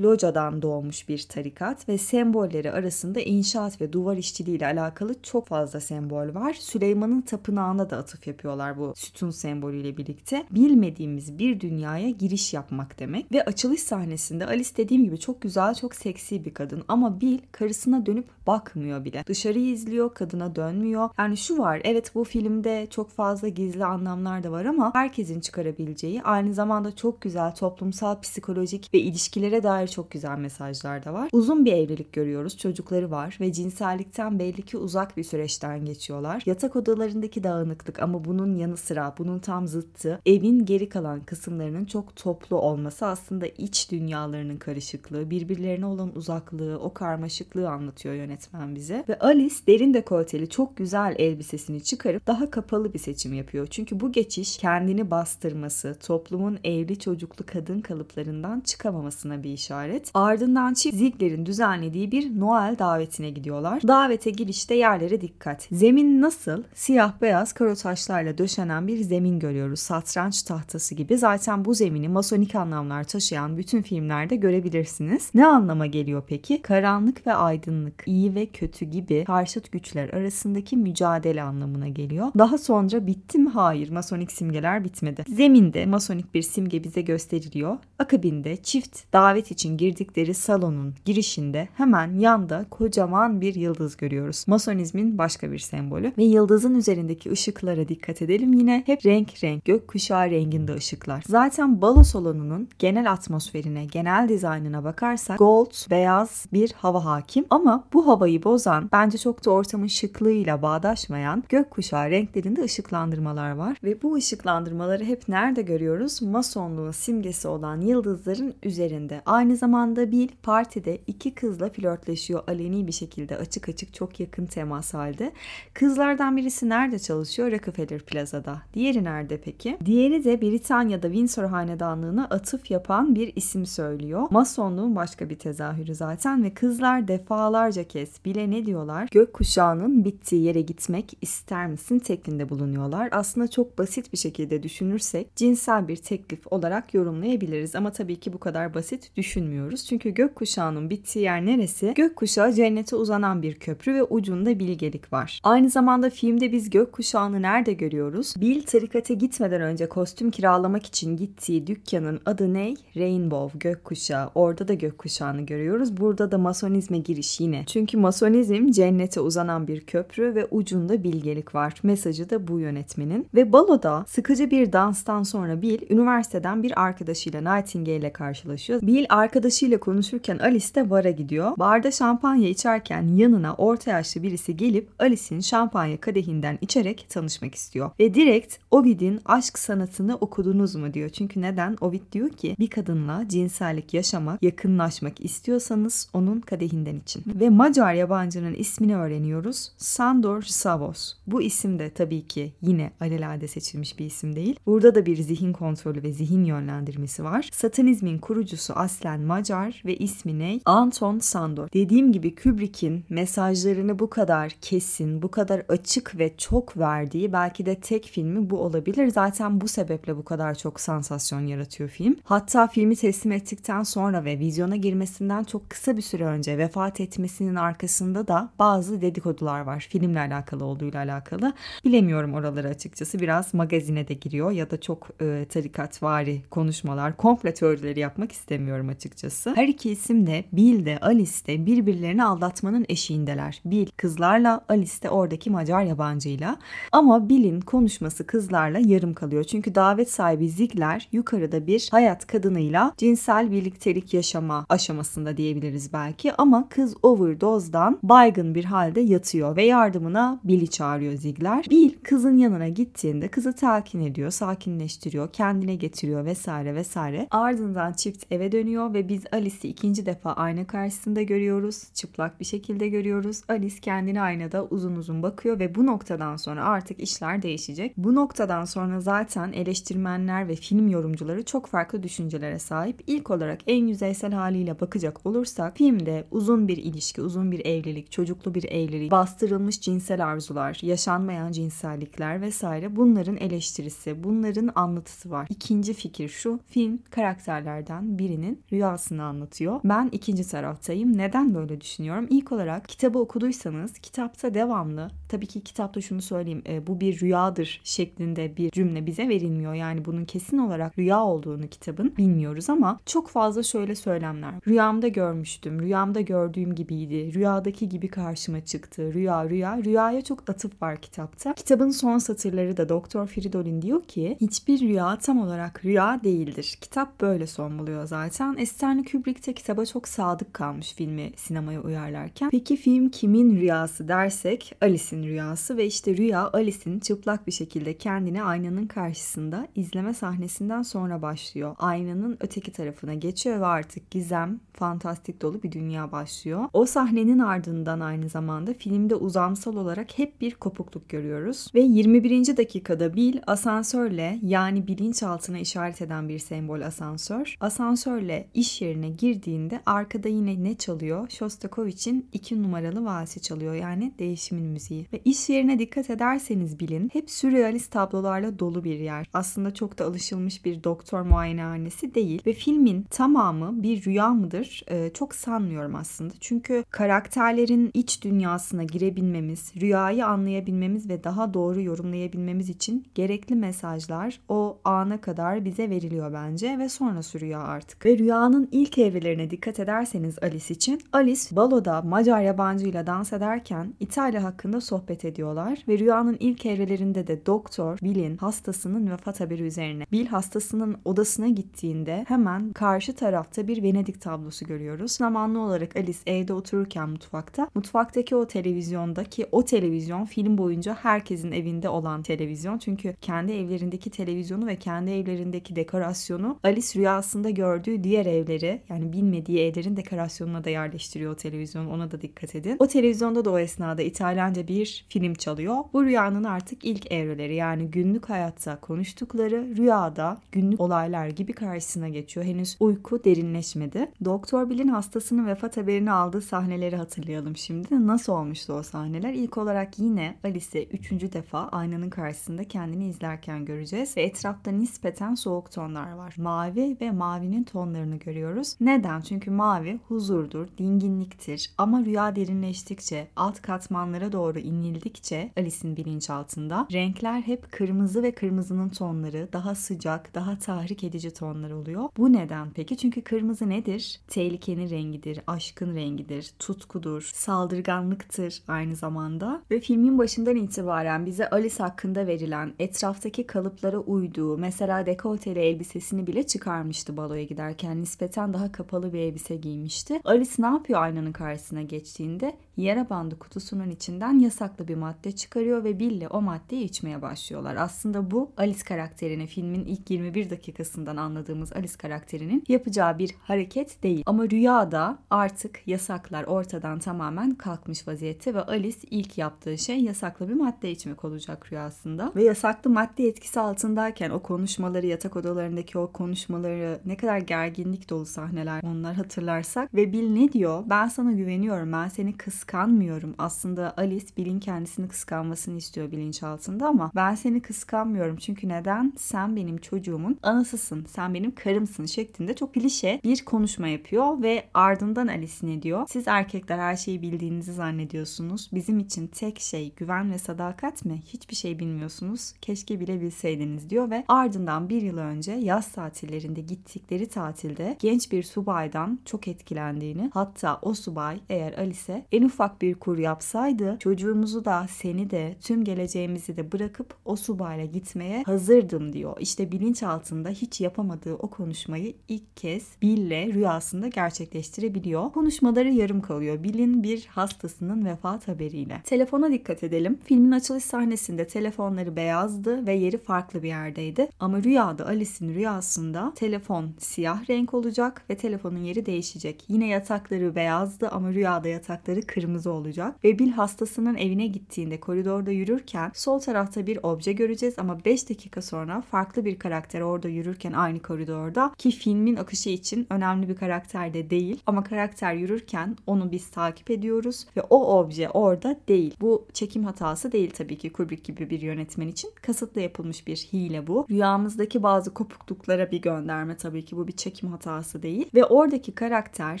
locadan 0.00 0.62
doğmuş 0.62 1.08
bir 1.08 1.26
tarikat 1.28 1.88
ve 1.88 1.98
sembolleri 1.98 2.72
arasında 2.72 3.20
inşaat 3.20 3.80
ve 3.80 3.92
duvar 3.92 4.16
işçiliği 4.16 4.56
ile 4.56 4.66
alakalı 4.66 5.22
çok 5.22 5.46
fazla 5.46 5.80
sembol 5.80 6.34
var. 6.34 6.52
Süleyman'ın 6.52 7.20
tapınağına 7.20 7.90
da 7.90 7.96
atıf 7.96 8.26
yapıyorlar 8.26 8.78
bu 8.78 8.92
sütun 8.96 9.30
sembolüyle 9.30 9.96
birlikte. 9.96 10.46
Bilmediğimiz 10.50 11.38
bir 11.38 11.60
dünyaya 11.60 12.10
giriş 12.10 12.54
yapmak 12.54 12.98
demek. 12.98 13.32
Ve 13.32 13.44
açılış 13.44 13.80
sahnesinde 13.80 14.46
Alice 14.46 14.76
dediğim 14.76 15.04
gibi 15.04 15.18
çok 15.18 15.40
güzel, 15.40 15.74
çok 15.74 15.94
seksi 15.94 16.44
bir 16.44 16.54
kadın 16.54 16.82
ama 16.88 17.20
Bill 17.20 17.38
karısına 17.52 18.06
dönüp 18.06 18.26
bakmıyor 18.46 19.04
bile. 19.04 19.24
Dışarıyı 19.26 19.66
izliyor, 19.66 20.14
kadına 20.14 20.56
dönmüyor. 20.56 21.10
Yani 21.18 21.36
şu 21.36 21.58
var, 21.58 21.80
evet 21.84 22.14
bu 22.14 22.24
filmde 22.24 22.86
çok 22.90 23.10
fazla 23.10 23.48
gizli 23.48 23.84
anlamlar 23.84 24.42
da 24.42 24.50
var 24.50 24.64
ama 24.64 24.94
herkesin 24.94 25.40
çıkarabileceği 25.40 26.22
aynı 26.22 26.54
zamanda 26.54 26.96
çok 26.96 27.20
güzel 27.20 27.54
toplumsal, 27.74 28.20
psikolojik 28.20 28.94
ve 28.94 28.98
ilişkilere 28.98 29.62
dair 29.62 29.88
çok 29.88 30.10
güzel 30.10 30.38
mesajlar 30.38 31.04
da 31.04 31.12
var. 31.12 31.28
Uzun 31.32 31.64
bir 31.64 31.72
evlilik 31.72 32.12
görüyoruz, 32.12 32.58
çocukları 32.58 33.10
var 33.10 33.36
ve 33.40 33.52
cinsellikten 33.52 34.38
belli 34.38 34.62
ki 34.62 34.76
uzak 34.76 35.16
bir 35.16 35.22
süreçten 35.24 35.84
geçiyorlar. 35.84 36.42
Yatak 36.46 36.76
odalarındaki 36.76 37.44
dağınıklık 37.44 38.02
ama 38.02 38.24
bunun 38.24 38.56
yanı 38.56 38.76
sıra 38.76 39.14
bunun 39.18 39.38
tam 39.38 39.66
zıttı 39.66 40.20
evin 40.26 40.64
geri 40.64 40.88
kalan 40.88 41.20
kısımlarının 41.20 41.84
çok 41.84 42.16
toplu 42.16 42.56
olması 42.56 43.06
aslında 43.06 43.46
iç 43.46 43.90
dünyalarının 43.90 44.56
karışıklığı, 44.56 45.30
birbirlerine 45.30 45.86
olan 45.86 46.16
uzaklığı, 46.16 46.78
o 46.78 46.94
karmaşıklığı 46.94 47.68
anlatıyor 47.68 48.14
yönetmen 48.14 48.74
bize. 48.74 49.04
Ve 49.08 49.18
Alice 49.18 49.54
derin 49.66 49.94
dekolteli 49.94 50.48
çok 50.48 50.76
güzel 50.76 51.14
elbisesini 51.18 51.82
çıkarıp 51.82 52.26
daha 52.26 52.50
kapalı 52.50 52.94
bir 52.94 52.98
seçim 52.98 53.34
yapıyor. 53.34 53.66
Çünkü 53.66 54.00
bu 54.00 54.12
geçiş 54.12 54.58
kendini 54.58 55.10
bastırması, 55.10 55.96
toplumun 56.06 56.58
evli 56.64 56.98
çocuklu 56.98 57.44
kadın 57.46 57.63
kalıplarından 57.64 58.60
çıkamamasına 58.60 59.42
bir 59.42 59.52
işaret. 59.52 60.10
Ardından 60.14 60.74
çift 60.74 60.96
Ziegler'in 60.96 61.46
düzenlediği 61.46 62.12
bir 62.12 62.40
Noel 62.40 62.76
davetine 62.78 63.30
gidiyorlar. 63.30 63.82
Davete 63.86 64.30
girişte 64.30 64.74
yerlere 64.74 65.20
dikkat. 65.20 65.68
Zemin 65.72 66.22
nasıl? 66.22 66.62
Siyah 66.74 67.20
beyaz 67.20 67.52
karo 67.52 67.74
taşlarla 67.74 68.38
döşenen 68.38 68.86
bir 68.86 68.98
zemin 69.00 69.38
görüyoruz. 69.38 69.80
Satranç 69.80 70.42
tahtası 70.42 70.94
gibi. 70.94 71.18
Zaten 71.18 71.64
bu 71.64 71.74
zemini 71.74 72.08
masonik 72.08 72.54
anlamlar 72.54 73.04
taşıyan 73.04 73.56
bütün 73.56 73.82
filmlerde 73.82 74.36
görebilirsiniz. 74.36 75.30
Ne 75.34 75.46
anlama 75.46 75.86
geliyor 75.86 76.22
peki? 76.28 76.62
Karanlık 76.62 77.26
ve 77.26 77.34
aydınlık, 77.34 78.02
iyi 78.06 78.34
ve 78.34 78.46
kötü 78.46 78.84
gibi 78.84 79.24
karşıt 79.24 79.72
güçler 79.72 80.08
arasındaki 80.08 80.76
mücadele 80.76 81.42
anlamına 81.42 81.88
geliyor. 81.88 82.26
Daha 82.38 82.58
sonra 82.58 83.06
bitti 83.06 83.38
mi? 83.38 83.50
Hayır. 83.50 83.90
Masonik 83.90 84.32
simgeler 84.32 84.84
bitmedi. 84.84 85.24
Zeminde 85.28 85.86
masonik 85.86 86.34
bir 86.34 86.42
simge 86.42 86.84
bize 86.84 87.00
gösteriliyor. 87.00 87.53
Akabinde 87.98 88.56
çift 88.56 89.12
davet 89.12 89.50
için 89.50 89.76
girdikleri 89.76 90.34
salonun 90.34 90.94
girişinde 91.04 91.68
hemen 91.76 92.18
yanda 92.18 92.66
kocaman 92.70 93.40
bir 93.40 93.54
yıldız 93.54 93.96
görüyoruz. 93.96 94.44
Masonizmin 94.48 95.18
başka 95.18 95.52
bir 95.52 95.58
sembolü 95.58 96.12
ve 96.18 96.24
yıldızın 96.24 96.74
üzerindeki 96.74 97.30
ışıklara 97.30 97.88
dikkat 97.88 98.22
edelim. 98.22 98.52
Yine 98.52 98.82
hep 98.86 99.06
renk 99.06 99.44
renk 99.44 99.64
gökkuşağı 99.64 100.30
renginde 100.30 100.74
ışıklar. 100.74 101.24
Zaten 101.26 101.82
balo 101.82 102.02
salonunun 102.02 102.68
genel 102.78 103.12
atmosferine, 103.12 103.84
genel 103.84 104.28
dizaynına 104.28 104.84
bakarsak 104.84 105.38
gold, 105.38 105.90
beyaz 105.90 106.46
bir 106.52 106.72
hava 106.72 107.04
hakim 107.04 107.44
ama 107.50 107.84
bu 107.92 108.06
havayı 108.06 108.44
bozan, 108.44 108.88
bence 108.92 109.18
çok 109.18 109.44
da 109.44 109.50
ortamın 109.50 109.86
şıklığıyla 109.86 110.62
bağdaşmayan 110.62 111.44
gökkuşağı 111.48 112.10
renklerinde 112.10 112.62
ışıklandırmalar 112.62 113.50
var 113.50 113.76
ve 113.84 114.02
bu 114.02 114.14
ışıklandırmaları 114.14 115.04
hep 115.04 115.28
nerede 115.28 115.62
görüyoruz? 115.62 116.22
Masonluğun 116.22 116.90
simgesi 116.90 117.43
olan 117.48 117.80
yıldızların 117.80 118.54
üzerinde. 118.62 119.22
Aynı 119.26 119.56
zamanda 119.56 120.10
Bill 120.10 120.28
partide 120.42 120.98
iki 121.06 121.34
kızla 121.34 121.68
flörtleşiyor 121.68 122.42
aleni 122.48 122.86
bir 122.86 122.92
şekilde 122.92 123.36
açık 123.36 123.68
açık 123.68 123.94
çok 123.94 124.20
yakın 124.20 124.46
temas 124.46 124.94
halde. 124.94 125.32
Kızlardan 125.74 126.36
birisi 126.36 126.68
nerede 126.68 126.98
çalışıyor? 126.98 127.52
Rockefeller 127.52 128.00
Plaza'da. 128.00 128.62
Diğeri 128.74 129.04
nerede 129.04 129.40
peki? 129.40 129.78
Diğeri 129.84 130.24
de 130.24 130.42
Britanya'da 130.42 131.06
Windsor 131.06 131.44
Hanedanlığı'na 131.44 132.24
atıf 132.24 132.70
yapan 132.70 133.14
bir 133.14 133.32
isim 133.36 133.66
söylüyor. 133.66 134.26
Masonluğun 134.30 134.96
başka 134.96 135.30
bir 135.30 135.38
tezahürü 135.38 135.94
zaten 135.94 136.44
ve 136.44 136.54
kızlar 136.54 137.08
defalarca 137.08 137.84
kez 137.84 138.24
bile 138.24 138.50
ne 138.50 138.66
diyorlar? 138.66 139.08
Gökkuşağının 139.10 140.04
bittiği 140.04 140.42
yere 140.42 140.60
gitmek 140.60 141.18
ister 141.20 141.66
misin 141.66 141.98
teklinde 141.98 142.48
bulunuyorlar. 142.48 143.08
Aslında 143.12 143.48
çok 143.48 143.78
basit 143.78 144.12
bir 144.12 144.18
şekilde 144.18 144.62
düşünürsek 144.62 145.36
cinsel 145.36 145.88
bir 145.88 145.96
teklif 145.96 146.52
olarak 146.52 146.94
yorumlayabiliriz 146.94 147.33
ama 147.74 147.92
tabii 147.92 148.20
ki 148.20 148.32
bu 148.32 148.38
kadar 148.38 148.74
basit 148.74 149.10
düşünmüyoruz. 149.16 149.86
Çünkü 149.86 150.10
gökkuşağının 150.10 150.90
bittiği 150.90 151.24
yer 151.24 151.46
neresi? 151.46 151.92
Gökkuşağı 151.96 152.52
cennete 152.52 152.96
uzanan 152.96 153.42
bir 153.42 153.54
köprü 153.54 153.94
ve 153.94 154.02
ucunda 154.02 154.58
bilgelik 154.58 155.12
var. 155.12 155.40
Aynı 155.42 155.70
zamanda 155.70 156.10
filmde 156.10 156.52
biz 156.52 156.70
gökkuşağını 156.70 157.42
nerede 157.42 157.72
görüyoruz? 157.72 158.34
Bill 158.40 158.62
tarikate 158.62 159.14
gitmeden 159.14 159.60
önce 159.60 159.88
kostüm 159.88 160.30
kiralamak 160.30 160.86
için 160.86 161.16
gittiği 161.16 161.66
dükkanın 161.66 162.20
adı 162.26 162.54
ne? 162.54 162.74
Rainbow, 162.96 163.58
gökkuşağı. 163.58 164.30
Orada 164.34 164.68
da 164.68 164.74
gökkuşağını 164.74 165.42
görüyoruz. 165.42 165.96
Burada 165.96 166.32
da 166.32 166.38
masonizme 166.38 166.98
giriş 166.98 167.40
yine. 167.40 167.64
Çünkü 167.66 167.96
masonizm 167.96 168.70
cennete 168.70 169.20
uzanan 169.20 169.68
bir 169.68 169.80
köprü 169.80 170.34
ve 170.34 170.46
ucunda 170.50 171.02
bilgelik 171.02 171.54
var. 171.54 171.74
Mesajı 171.82 172.30
da 172.30 172.48
bu 172.48 172.60
yönetmenin. 172.60 173.26
Ve 173.34 173.52
baloda 173.52 174.04
sıkıcı 174.08 174.50
bir 174.50 174.72
danstan 174.72 175.22
sonra 175.22 175.62
Bill 175.62 175.90
üniversiteden 175.90 176.62
bir 176.62 176.84
arkadaşıyla 177.24 177.56
Nightingale 177.56 177.96
ile 177.96 178.12
karşılaşıyor. 178.12 178.82
Bill 178.82 179.06
arkadaşıyla 179.08 179.80
konuşurken 179.80 180.38
Alice 180.38 180.74
de 180.74 180.90
bara 180.90 181.10
gidiyor. 181.10 181.52
Barda 181.58 181.90
şampanya 181.90 182.48
içerken 182.48 183.02
yanına 183.16 183.54
orta 183.54 183.90
yaşlı 183.90 184.22
birisi 184.22 184.56
gelip 184.56 184.88
Alice'in 184.98 185.40
şampanya 185.40 186.00
kadehinden 186.00 186.58
içerek 186.60 187.06
tanışmak 187.08 187.54
istiyor. 187.54 187.90
Ve 188.00 188.14
direkt 188.14 188.56
Ovid'in 188.70 189.20
aşk 189.24 189.58
sanatını 189.58 190.16
okudunuz 190.16 190.74
mu 190.74 190.94
diyor. 190.94 191.08
Çünkü 191.08 191.42
neden? 191.42 191.76
Ovid 191.80 192.02
diyor 192.12 192.30
ki 192.30 192.56
bir 192.58 192.68
kadınla 192.68 193.24
cinsellik 193.28 193.94
yaşamak, 193.94 194.42
yakınlaşmak 194.42 195.24
istiyorsanız 195.24 196.08
onun 196.12 196.40
kadehinden 196.40 196.96
için. 196.96 197.22
Ve 197.26 197.50
Macar 197.50 197.94
yabancının 197.94 198.54
ismini 198.54 198.96
öğreniyoruz. 198.96 199.72
Sandor 199.76 200.42
Savos. 200.42 201.14
Bu 201.26 201.42
isim 201.42 201.78
de 201.78 201.90
tabii 201.90 202.26
ki 202.26 202.52
yine 202.62 202.90
alelade 203.00 203.48
seçilmiş 203.48 203.98
bir 203.98 204.06
isim 204.06 204.36
değil. 204.36 204.56
Burada 204.66 204.94
da 204.94 205.06
bir 205.06 205.16
zihin 205.16 205.52
kontrolü 205.52 206.02
ve 206.02 206.12
zihin 206.12 206.44
yönlendirmesi 206.44 207.13
var. 207.22 207.48
Satanizmin 207.52 208.18
kurucusu 208.18 208.72
aslen 208.76 209.20
Macar 209.20 209.82
ve 209.84 209.96
ismi 209.96 210.38
ne? 210.38 210.60
Anton 210.64 211.18
Sandor. 211.18 211.68
Dediğim 211.74 212.12
gibi 212.12 212.34
Kubrick'in 212.34 213.04
mesajlarını 213.08 213.98
bu 213.98 214.10
kadar 214.10 214.50
kesin, 214.60 215.22
bu 215.22 215.30
kadar 215.30 215.62
açık 215.68 216.18
ve 216.18 216.36
çok 216.36 216.78
verdiği 216.78 217.32
belki 217.32 217.66
de 217.66 217.74
tek 217.74 218.06
filmi 218.06 218.50
bu 218.50 218.58
olabilir. 218.58 219.08
Zaten 219.08 219.60
bu 219.60 219.68
sebeple 219.68 220.16
bu 220.16 220.24
kadar 220.24 220.54
çok 220.54 220.80
sansasyon 220.80 221.46
yaratıyor 221.46 221.90
film. 221.90 222.16
Hatta 222.24 222.66
filmi 222.66 222.96
teslim 222.96 223.32
ettikten 223.32 223.82
sonra 223.82 224.24
ve 224.24 224.38
vizyona 224.38 224.76
girmesinden 224.76 225.44
çok 225.44 225.70
kısa 225.70 225.96
bir 225.96 226.02
süre 226.02 226.24
önce 226.24 226.58
vefat 226.58 227.00
etmesinin 227.00 227.54
arkasında 227.54 228.28
da 228.28 228.50
bazı 228.58 229.00
dedikodular 229.00 229.60
var. 229.60 229.86
Filmle 229.90 230.20
alakalı 230.20 230.64
olduğuyla 230.64 231.00
alakalı. 231.00 231.52
Bilemiyorum 231.84 232.34
oraları 232.34 232.68
açıkçası. 232.68 233.18
Biraz 233.18 233.54
magazine 233.54 234.08
de 234.08 234.14
giriyor 234.14 234.50
ya 234.50 234.70
da 234.70 234.80
çok 234.80 235.08
e, 235.20 235.46
tarikatvari 235.48 236.42
konuşmalar, 236.50 236.93
komple 237.16 237.54
teorileri 237.54 238.00
yapmak 238.00 238.32
istemiyorum 238.32 238.88
açıkçası. 238.88 239.52
Her 239.54 239.68
iki 239.68 239.90
isim 239.90 240.26
de 240.26 240.44
Bill 240.52 240.86
de 240.86 240.98
Alice 240.98 241.46
de 241.46 241.66
birbirlerini 241.66 242.24
aldatmanın 242.24 242.86
eşiğindeler. 242.88 243.60
Bill 243.64 243.86
kızlarla, 243.96 244.64
Alice 244.68 245.02
de 245.02 245.10
oradaki 245.10 245.50
Macar 245.50 245.82
yabancıyla. 245.82 246.56
Ama 246.92 247.28
Bill'in 247.28 247.60
konuşması 247.60 248.26
kızlarla 248.26 248.78
yarım 248.78 249.14
kalıyor. 249.14 249.44
Çünkü 249.44 249.74
davet 249.74 250.10
sahibi 250.10 250.48
Ziegler 250.48 251.08
yukarıda 251.12 251.66
bir 251.66 251.88
hayat 251.90 252.26
kadınıyla 252.26 252.92
cinsel 252.96 253.50
birliktelik 253.50 254.14
yaşama 254.14 254.66
aşamasında 254.68 255.36
diyebiliriz 255.36 255.92
belki. 255.92 256.32
Ama 256.32 256.68
kız 256.68 256.94
overdose'dan 257.02 257.98
baygın 258.02 258.54
bir 258.54 258.64
halde 258.64 259.00
yatıyor 259.00 259.56
ve 259.56 259.64
yardımına 259.64 260.40
Bill'i 260.44 260.68
çağırıyor 260.68 261.14
Ziegler. 261.14 261.66
Bill 261.70 261.90
kızın 262.02 262.36
yanına 262.36 262.68
gittiğinde 262.68 263.28
kızı 263.28 263.52
telkin 263.52 264.00
ediyor, 264.00 264.30
sakinleştiriyor, 264.30 265.32
kendine 265.32 265.74
getiriyor 265.74 266.24
vesaire 266.24 266.74
vesaire. 266.74 266.83
Ardından 267.30 267.92
çift 267.92 268.32
eve 268.32 268.52
dönüyor 268.52 268.94
ve 268.94 269.08
biz 269.08 269.22
Alice'i 269.32 269.70
ikinci 269.70 270.06
defa 270.06 270.32
ayna 270.32 270.66
karşısında 270.66 271.22
görüyoruz. 271.22 271.82
Çıplak 271.94 272.40
bir 272.40 272.44
şekilde 272.44 272.88
görüyoruz. 272.88 273.42
Alice 273.48 273.80
kendine 273.80 274.20
aynada 274.20 274.64
uzun 274.64 274.96
uzun 274.96 275.22
bakıyor 275.22 275.58
ve 275.58 275.74
bu 275.74 275.86
noktadan 275.86 276.36
sonra 276.36 276.64
artık 276.64 277.00
işler 277.00 277.42
değişecek. 277.42 277.94
Bu 277.96 278.14
noktadan 278.14 278.64
sonra 278.64 279.00
zaten 279.00 279.52
eleştirmenler 279.52 280.48
ve 280.48 280.54
film 280.56 280.88
yorumcuları 280.88 281.44
çok 281.44 281.66
farklı 281.66 282.02
düşüncelere 282.02 282.58
sahip. 282.58 283.02
İlk 283.06 283.30
olarak 283.30 283.60
en 283.66 283.86
yüzeysel 283.86 284.32
haliyle 284.32 284.80
bakacak 284.80 285.26
olursak 285.26 285.76
filmde 285.76 286.24
uzun 286.30 286.68
bir 286.68 286.76
ilişki, 286.76 287.22
uzun 287.22 287.52
bir 287.52 287.66
evlilik, 287.66 288.12
çocuklu 288.12 288.54
bir 288.54 288.64
evlilik, 288.64 289.10
bastırılmış 289.10 289.80
cinsel 289.80 290.26
arzular, 290.26 290.78
yaşanmayan 290.82 291.52
cinsellikler 291.52 292.40
vesaire 292.40 292.96
bunların 292.96 293.36
eleştirisi, 293.36 294.24
bunların 294.24 294.70
anlatısı 294.74 295.30
var. 295.30 295.46
İkinci 295.50 295.94
fikir 295.94 296.28
şu, 296.28 296.60
Film 296.74 296.98
karakterlerden 297.10 298.18
birinin 298.18 298.62
rüyasını 298.72 299.24
anlatıyor. 299.24 299.80
Ben 299.84 300.08
ikinci 300.12 300.48
taraftayım. 300.48 301.18
Neden 301.18 301.54
böyle 301.54 301.80
düşünüyorum? 301.80 302.26
İlk 302.30 302.52
olarak 302.52 302.88
kitabı 302.88 303.18
okuduysanız 303.18 303.92
kitapta 303.98 304.54
devamlı 304.54 305.10
tabii 305.28 305.46
ki 305.46 305.60
kitapta 305.60 306.00
şunu 306.00 306.22
söyleyeyim 306.22 306.62
e, 306.68 306.86
bu 306.86 307.00
bir 307.00 307.20
rüyadır 307.20 307.80
şeklinde 307.84 308.56
bir 308.56 308.70
cümle 308.70 309.06
bize 309.06 309.28
verilmiyor. 309.28 309.74
Yani 309.74 310.04
bunun 310.04 310.24
kesin 310.24 310.58
olarak 310.58 310.98
rüya 310.98 311.24
olduğunu 311.24 311.68
kitabın 311.68 312.16
bilmiyoruz 312.16 312.70
ama 312.70 313.00
çok 313.06 313.28
fazla 313.28 313.62
şöyle 313.62 313.94
söylemler. 313.94 314.54
Rüyamda 314.68 315.08
görmüştüm, 315.08 315.80
rüyamda 315.80 316.20
gördüğüm 316.20 316.74
gibiydi, 316.74 317.34
rüyadaki 317.34 317.88
gibi 317.88 318.08
karşıma 318.08 318.64
çıktı, 318.64 319.14
rüya 319.14 319.48
rüya. 319.48 319.82
Rüyaya 319.84 320.22
çok 320.22 320.50
atıf 320.50 320.82
var 320.82 320.96
kitapta. 320.96 321.54
Kitabın 321.54 321.90
son 321.90 322.18
satırları 322.18 322.76
da 322.76 322.88
Doktor 322.88 323.26
Fridolin 323.26 323.82
diyor 323.82 324.02
ki 324.02 324.36
hiçbir 324.40 324.80
rüya 324.80 325.18
tam 325.18 325.40
olarak 325.40 325.84
rüya 325.84 326.20
değildir. 326.24 326.63
Kitap 326.72 327.20
böyle 327.20 327.46
son 327.46 327.78
buluyor 327.78 328.06
zaten. 328.06 328.64
Stanley 328.64 329.04
Kubrick 329.04 329.46
de 329.46 329.52
kitaba 329.52 329.86
çok 329.86 330.08
sadık 330.08 330.54
kalmış 330.54 330.94
filmi 330.94 331.32
sinemaya 331.36 331.80
uyarlarken. 331.80 332.50
Peki 332.50 332.76
film 332.76 333.08
kimin 333.08 333.56
rüyası 333.56 334.08
dersek 334.08 334.76
Alice'in 334.80 335.22
rüyası 335.22 335.76
ve 335.76 335.86
işte 335.86 336.16
rüya 336.16 336.50
Alice'in 336.52 337.00
çıplak 337.00 337.46
bir 337.46 337.52
şekilde 337.52 337.98
kendini 337.98 338.42
aynanın 338.42 338.86
karşısında 338.86 339.68
izleme 339.74 340.14
sahnesinden 340.14 340.82
sonra 340.82 341.22
başlıyor. 341.22 341.76
Aynanın 341.78 342.36
öteki 342.40 342.72
tarafına 342.72 343.14
geçiyor 343.14 343.60
ve 343.60 343.66
artık 343.66 344.10
gizem, 344.10 344.60
fantastik 344.72 345.42
dolu 345.42 345.62
bir 345.62 345.72
dünya 345.72 346.12
başlıyor. 346.12 346.64
O 346.72 346.86
sahnenin 346.86 347.38
ardından 347.38 348.00
aynı 348.00 348.28
zamanda 348.28 348.74
filmde 348.74 349.14
uzamsal 349.14 349.76
olarak 349.76 350.18
hep 350.18 350.40
bir 350.40 350.54
kopukluk 350.54 351.08
görüyoruz. 351.08 351.66
Ve 351.74 351.80
21. 351.80 352.56
dakikada 352.56 353.16
Bill 353.16 353.38
asansörle 353.46 354.38
yani 354.42 354.86
bilinçaltına 354.86 355.58
işaret 355.58 356.02
eden 356.02 356.28
bir 356.28 356.38
sembol 356.54 356.80
asansör. 356.80 357.56
Asansörle 357.60 358.48
iş 358.54 358.82
yerine 358.82 359.08
girdiğinde 359.08 359.80
arkada 359.86 360.28
yine 360.28 360.64
ne 360.64 360.74
çalıyor? 360.74 361.30
Shostakovich'in 361.30 362.28
2 362.32 362.62
numaralı 362.62 363.04
valsi 363.04 363.40
çalıyor 363.42 363.74
yani 363.74 364.12
değişimin 364.18 364.64
müziği. 364.64 365.06
Ve 365.12 365.20
iş 365.24 365.48
yerine 365.48 365.78
dikkat 365.78 366.10
ederseniz 366.10 366.80
bilin 366.80 367.10
hep 367.12 367.30
sürrealist 367.30 367.92
tablolarla 367.92 368.58
dolu 368.58 368.84
bir 368.84 368.98
yer. 368.98 369.26
Aslında 369.32 369.74
çok 369.74 369.98
da 369.98 370.04
alışılmış 370.04 370.64
bir 370.64 370.84
doktor 370.84 371.20
muayenehanesi 371.20 372.14
değil 372.14 372.42
ve 372.46 372.52
filmin 372.52 373.02
tamamı 373.02 373.82
bir 373.82 374.04
rüya 374.04 374.30
mıdır? 374.30 374.84
Ee, 374.90 375.10
çok 375.14 375.34
sanmıyorum 375.34 375.94
aslında. 375.94 376.34
Çünkü 376.40 376.84
karakterlerin 376.90 377.90
iç 377.94 378.24
dünyasına 378.24 378.84
girebilmemiz, 378.84 379.72
rüyayı 379.80 380.26
anlayabilmemiz 380.26 381.08
ve 381.08 381.24
daha 381.24 381.54
doğru 381.54 381.80
yorumlayabilmemiz 381.80 382.70
için 382.70 383.06
gerekli 383.14 383.54
mesajlar 383.54 384.40
o 384.48 384.78
ana 384.84 385.20
kadar 385.20 385.64
bize 385.64 385.90
veriliyor 385.90 386.32
bence 386.44 386.78
ve 386.78 386.88
sonrası 386.88 387.40
rüya 387.40 387.60
artık. 387.60 388.06
Ve 388.06 388.18
rüyanın 388.18 388.68
ilk 388.72 388.98
evrelerine 388.98 389.50
dikkat 389.50 389.80
ederseniz 389.80 390.38
Alice 390.42 390.74
için 390.74 391.00
Alice 391.12 391.56
baloda 391.56 392.02
Macar 392.02 392.42
yabancıyla 392.42 393.06
dans 393.06 393.32
ederken 393.32 393.94
İtalya 394.00 394.44
hakkında 394.44 394.80
sohbet 394.80 395.24
ediyorlar 395.24 395.84
ve 395.88 395.98
rüyanın 395.98 396.36
ilk 396.40 396.66
evrelerinde 396.66 397.26
de 397.26 397.46
doktor 397.46 397.98
Bill'in 398.02 398.36
hastasının 398.36 399.10
vefat 399.10 399.40
haberi 399.40 399.62
üzerine 399.62 400.06
Bill 400.12 400.26
hastasının 400.26 400.96
odasına 401.04 401.48
gittiğinde 401.48 402.24
hemen 402.28 402.72
karşı 402.72 403.14
tarafta 403.14 403.68
bir 403.68 403.82
Venedik 403.82 404.20
tablosu 404.20 404.66
görüyoruz. 404.66 405.12
Zamanlı 405.12 405.60
olarak 405.60 405.96
Alice 405.96 406.18
evde 406.26 406.52
otururken 406.52 407.08
mutfakta 407.08 407.68
mutfaktaki 407.74 408.36
o 408.36 408.46
televizyonda 408.46 409.24
ki 409.24 409.46
o 409.52 409.64
televizyon 409.64 410.24
film 410.24 410.58
boyunca 410.58 410.94
herkesin 411.02 411.52
evinde 411.52 411.88
olan 411.88 412.22
televizyon. 412.22 412.78
Çünkü 412.78 413.14
kendi 413.20 413.52
evlerindeki 413.52 414.10
televizyonu 414.10 414.66
ve 414.66 414.76
kendi 414.76 415.10
evlerindeki 415.10 415.76
dekorasyonu 415.76 416.33
Alice 416.64 416.98
rüyasında 416.98 417.50
gördüğü 417.50 418.04
diğer 418.04 418.26
evleri 418.26 418.82
yani 418.88 419.12
bilmediği 419.12 419.60
evlerin 419.60 419.96
dekorasyonuna 419.96 420.64
da 420.64 420.70
yerleştiriyor 420.70 421.32
o 421.32 421.36
televizyon. 421.36 421.86
Ona 421.86 422.10
da 422.10 422.20
dikkat 422.20 422.54
edin. 422.54 422.76
O 422.78 422.86
televizyonda 422.86 423.44
da 423.44 423.50
o 423.50 423.58
esnada 423.58 424.02
İtalyanca 424.02 424.68
bir 424.68 425.06
film 425.08 425.34
çalıyor. 425.34 425.76
Bu 425.92 426.04
rüyanın 426.04 426.44
artık 426.44 426.84
ilk 426.84 427.12
evreleri 427.12 427.54
yani 427.54 427.90
günlük 427.90 428.30
hayatta 428.30 428.80
konuştukları 428.80 429.76
rüyada 429.76 430.38
günlük 430.52 430.80
olaylar 430.80 431.26
gibi 431.26 431.52
karşısına 431.52 432.08
geçiyor. 432.08 432.46
Henüz 432.46 432.76
uyku 432.80 433.24
derinleşmedi. 433.24 434.10
Doktor 434.24 434.70
Bill'in 434.70 434.88
hastasının 434.88 435.46
vefat 435.46 435.76
haberini 435.76 436.12
aldığı 436.12 436.40
sahneleri 436.40 436.96
hatırlayalım 436.96 437.56
şimdi. 437.56 438.06
Nasıl 438.06 438.32
olmuştu 438.32 438.72
o 438.72 438.82
sahneler? 438.82 439.32
İlk 439.32 439.58
olarak 439.58 439.98
yine 439.98 440.36
Alice'i 440.44 440.88
üçüncü 440.92 441.32
defa 441.32 441.68
aynanın 441.68 442.10
karşısında 442.10 442.64
kendini 442.64 443.08
izlerken 443.08 443.64
göreceğiz 443.64 444.16
ve 444.16 444.22
etrafta 444.22 444.70
nispeten 444.70 445.34
soğuk 445.34 445.72
tonlar 445.72 446.12
var. 446.12 446.23
Mavi 446.36 446.96
ve 447.00 447.10
mavinin 447.10 447.64
tonlarını 447.64 448.16
görüyoruz. 448.16 448.76
Neden? 448.80 449.20
Çünkü 449.20 449.50
mavi 449.50 449.98
huzurdur, 450.08 450.68
dinginliktir 450.78 451.70
ama 451.78 452.04
rüya 452.04 452.36
derinleştikçe, 452.36 453.28
alt 453.36 453.62
katmanlara 453.62 454.32
doğru 454.32 454.58
inildikçe 454.58 455.50
Alice'in 455.56 455.96
bilinçaltında 455.96 456.86
renkler 456.92 457.40
hep 457.40 457.72
kırmızı 457.72 458.22
ve 458.22 458.32
kırmızının 458.32 458.88
tonları 458.88 459.48
daha 459.52 459.74
sıcak, 459.74 460.34
daha 460.34 460.58
tahrik 460.58 461.04
edici 461.04 461.30
tonlar 461.30 461.70
oluyor. 461.70 462.08
Bu 462.16 462.32
neden 462.32 462.70
peki? 462.70 462.96
Çünkü 462.96 463.22
kırmızı 463.22 463.68
nedir? 463.68 464.20
Tehlikenin 464.28 464.90
rengidir, 464.90 465.40
aşkın 465.46 465.94
rengidir, 465.94 466.52
tutkudur, 466.58 467.30
saldırganlıktır 467.34 468.62
aynı 468.68 468.96
zamanda. 468.96 469.62
Ve 469.70 469.80
filmin 469.80 470.18
başından 470.18 470.56
itibaren 470.56 471.26
bize 471.26 471.50
Alice 471.50 471.82
hakkında 471.82 472.26
verilen 472.26 472.72
etraftaki 472.78 473.46
kalıplara 473.46 473.98
uyduğu, 473.98 474.58
mesela 474.58 475.06
dekolteli 475.06 475.60
elbisesini 476.04 476.26
bile 476.26 476.46
çıkarmıştı 476.46 477.16
baloya 477.16 477.44
giderken. 477.44 478.00
Nispeten 478.00 478.52
daha 478.52 478.72
kapalı 478.72 479.12
bir 479.12 479.18
elbise 479.18 479.56
giymişti. 479.56 480.20
Alice 480.24 480.52
ne 480.58 480.66
yapıyor 480.66 481.02
aynanın 481.02 481.32
karşısına 481.32 481.82
geçtiğinde? 481.82 482.56
Yara 482.76 483.10
bandı 483.10 483.38
kutusunun 483.38 483.90
içinden 483.90 484.38
yasaklı 484.38 484.88
bir 484.88 484.94
madde 484.94 485.32
çıkarıyor 485.32 485.84
ve 485.84 485.98
Bill'le 485.98 486.26
o 486.30 486.42
maddeyi 486.42 486.84
içmeye 486.84 487.22
başlıyorlar. 487.22 487.76
Aslında 487.76 488.30
bu 488.30 488.52
Alice 488.56 488.84
karakterinin 488.84 489.46
filmin 489.46 489.84
ilk 489.84 490.10
21 490.10 490.50
dakikasından 490.50 491.16
anladığımız 491.16 491.72
Alice 491.72 491.96
karakterinin 491.98 492.64
yapacağı 492.68 493.18
bir 493.18 493.34
hareket 493.42 494.02
değil. 494.02 494.22
Ama 494.26 494.50
rüyada 494.50 495.18
artık 495.30 495.88
yasaklar 495.88 496.44
ortadan 496.44 496.98
tamamen 496.98 497.54
kalkmış 497.54 498.08
vaziyette 498.08 498.54
ve 498.54 498.62
Alice 498.62 498.98
ilk 499.10 499.38
yaptığı 499.38 499.78
şey 499.78 500.00
yasaklı 500.00 500.48
bir 500.48 500.54
madde 500.54 500.90
içmek 500.90 501.24
olacak 501.24 501.72
rüyasında. 501.72 502.32
Ve 502.36 502.44
yasaklı 502.44 502.90
madde 502.90 503.28
etkisi 503.28 503.60
altındayken 503.60 504.30
o 504.30 504.42
konuşmaları, 504.42 505.06
yatak 505.06 505.36
odalarındaki 505.36 505.98
o 505.98 506.12
konuşmaları 506.12 507.00
ne 507.04 507.16
kadar 507.16 507.38
gerginlik 507.38 508.10
dolu 508.10 508.26
sahneler 508.26 508.82
onlar 508.82 509.14
hatırlarsak 509.14 509.94
ve 509.94 510.12
Bill 510.12 510.30
ne 510.30 510.52
diyor? 510.52 510.82
Ben 510.86 511.08
sana 511.08 511.32
güveniyorum, 511.32 511.92
ben 511.92 512.08
seni 512.08 512.36
kıskanmıyorum. 512.64 513.34
Aslında 513.38 513.94
Alice 513.96 514.26
Bill'in 514.36 514.60
kendisini 514.60 515.08
kıskanmasını 515.08 515.76
istiyor 515.76 516.12
bilinçaltında 516.12 516.86
ama 516.86 517.10
ben 517.14 517.34
seni 517.34 517.60
kıskanmıyorum 517.62 518.36
çünkü 518.36 518.68
neden? 518.68 519.12
Sen 519.16 519.56
benim 519.56 519.78
çocuğumun 519.78 520.38
anasısın, 520.42 521.04
sen 521.08 521.34
benim 521.34 521.54
karımsın 521.54 522.06
şeklinde 522.06 522.54
çok 522.54 522.74
klişe 522.74 523.20
bir 523.24 523.44
konuşma 523.44 523.88
yapıyor 523.88 524.42
ve 524.42 524.64
ardından 524.74 525.26
Alice 525.26 525.54
ne 525.62 525.82
diyor? 525.82 526.06
Siz 526.08 526.28
erkekler 526.28 526.78
her 526.78 526.96
şeyi 526.96 527.22
bildiğinizi 527.22 527.72
zannediyorsunuz. 527.72 528.70
Bizim 528.72 528.98
için 528.98 529.26
tek 529.26 529.60
şey 529.60 529.92
güven 529.94 530.32
ve 530.32 530.38
sadakat 530.38 531.04
mi? 531.04 531.22
Hiçbir 531.26 531.56
şey 531.56 531.78
bilmiyorsunuz. 531.78 532.52
Keşke 532.60 533.00
bile 533.00 533.20
bilseydiniz 533.20 533.90
diyor 533.90 534.10
ve 534.10 534.24
ardından 534.28 534.88
bir 534.88 535.02
yıl 535.02 535.18
önce 535.18 535.52
yaz 535.52 535.92
tatillerinde 535.92 536.60
gittikleri 536.60 537.28
tatilde 537.28 537.96
genç 538.00 538.32
bir 538.32 538.42
subaydan 538.42 539.18
çok 539.24 539.48
etkilendiğini 539.48 540.30
hatta 540.34 540.78
o 540.82 540.94
subay 540.94 541.40
eğer 541.48 541.72
Alice'e 541.78 542.26
en 542.32 542.42
ufak 542.54 542.82
bir 542.82 542.94
kur 542.94 543.18
yapsaydı 543.18 543.96
çocuğumuzu 544.00 544.64
da 544.64 544.86
seni 544.90 545.30
de 545.30 545.56
tüm 545.60 545.84
geleceğimizi 545.84 546.56
de 546.56 546.72
bırakıp 546.72 547.14
o 547.24 547.36
subayla 547.36 547.84
gitmeye 547.84 548.42
hazırdım 548.42 549.12
diyor. 549.12 549.36
İşte 549.40 549.72
bilinç 549.72 550.02
altında 550.02 550.48
hiç 550.48 550.80
yapamadığı 550.80 551.34
o 551.34 551.50
konuşmayı 551.50 552.14
ilk 552.28 552.56
kez 552.56 552.88
Bill'le 553.02 553.54
rüyasında 553.54 554.08
gerçekleştirebiliyor. 554.08 555.32
Konuşmaları 555.32 555.88
yarım 555.88 556.20
kalıyor. 556.20 556.62
Bill'in 556.62 557.02
bir 557.02 557.26
hastasının 557.26 558.04
vefat 558.04 558.48
haberiyle. 558.48 559.02
Telefona 559.04 559.52
dikkat 559.52 559.82
edelim. 559.82 560.18
Filmin 560.24 560.52
açılış 560.52 560.84
sahnesinde 560.84 561.46
telefonları 561.46 562.16
beyazdı 562.16 562.86
ve 562.86 562.92
yeri 562.92 563.18
farklı 563.18 563.62
bir 563.62 563.68
yerdeydi. 563.68 564.28
Ama 564.40 564.62
rüyada 564.62 565.06
Alice'in 565.06 565.54
rüyasında 565.54 566.32
telefon 566.36 566.90
siyah 566.98 567.50
renk 567.50 567.74
olacak 567.74 568.22
ve 568.30 568.36
telefonun 568.36 568.84
yeri 568.84 569.06
değişecek. 569.06 569.64
Yine 569.68 569.86
yatakları 569.86 570.54
beyazdı 570.54 571.08
ama 571.08 571.32
rüyada 571.32 571.68
yatakları 571.68 572.20
kırmızı 572.20 572.43
kırmızı 572.44 572.70
olacak. 572.70 573.24
Ve 573.24 573.38
Bill 573.38 573.50
hastasının 573.50 574.16
evine 574.16 574.46
gittiğinde 574.46 575.00
koridorda 575.00 575.50
yürürken 575.50 576.10
sol 576.14 576.38
tarafta 576.38 576.86
bir 576.86 576.98
obje 577.02 577.32
göreceğiz 577.32 577.74
ama 577.78 578.04
5 578.04 578.30
dakika 578.30 578.62
sonra 578.62 579.00
farklı 579.00 579.44
bir 579.44 579.58
karakter 579.58 580.00
orada 580.00 580.28
yürürken 580.28 580.72
aynı 580.72 581.02
koridorda 581.02 581.74
ki 581.78 581.90
filmin 581.90 582.36
akışı 582.36 582.70
için 582.70 583.06
önemli 583.10 583.48
bir 583.48 583.56
karakter 583.56 584.14
de 584.14 584.30
değil 584.30 584.60
ama 584.66 584.84
karakter 584.84 585.34
yürürken 585.34 585.96
onu 586.06 586.32
biz 586.32 586.50
takip 586.50 586.90
ediyoruz 586.90 587.46
ve 587.56 587.62
o 587.70 587.98
obje 587.98 588.28
orada 588.28 588.76
değil. 588.88 589.14
Bu 589.20 589.46
çekim 589.52 589.84
hatası 589.84 590.32
değil 590.32 590.50
tabii 590.50 590.78
ki 590.78 590.92
Kubrick 590.92 591.32
gibi 591.32 591.50
bir 591.50 591.60
yönetmen 591.60 592.08
için. 592.08 592.30
Kasıtlı 592.42 592.80
yapılmış 592.80 593.26
bir 593.26 593.36
hile 593.36 593.86
bu. 593.86 594.06
Rüyamızdaki 594.10 594.82
bazı 594.82 595.14
kopukluklara 595.14 595.90
bir 595.90 596.02
gönderme 596.02 596.56
tabii 596.56 596.84
ki 596.84 596.96
bu 596.96 597.08
bir 597.08 597.16
çekim 597.16 597.48
hatası 597.48 598.02
değil. 598.02 598.30
Ve 598.34 598.44
oradaki 598.44 598.92
karakter, 598.92 599.60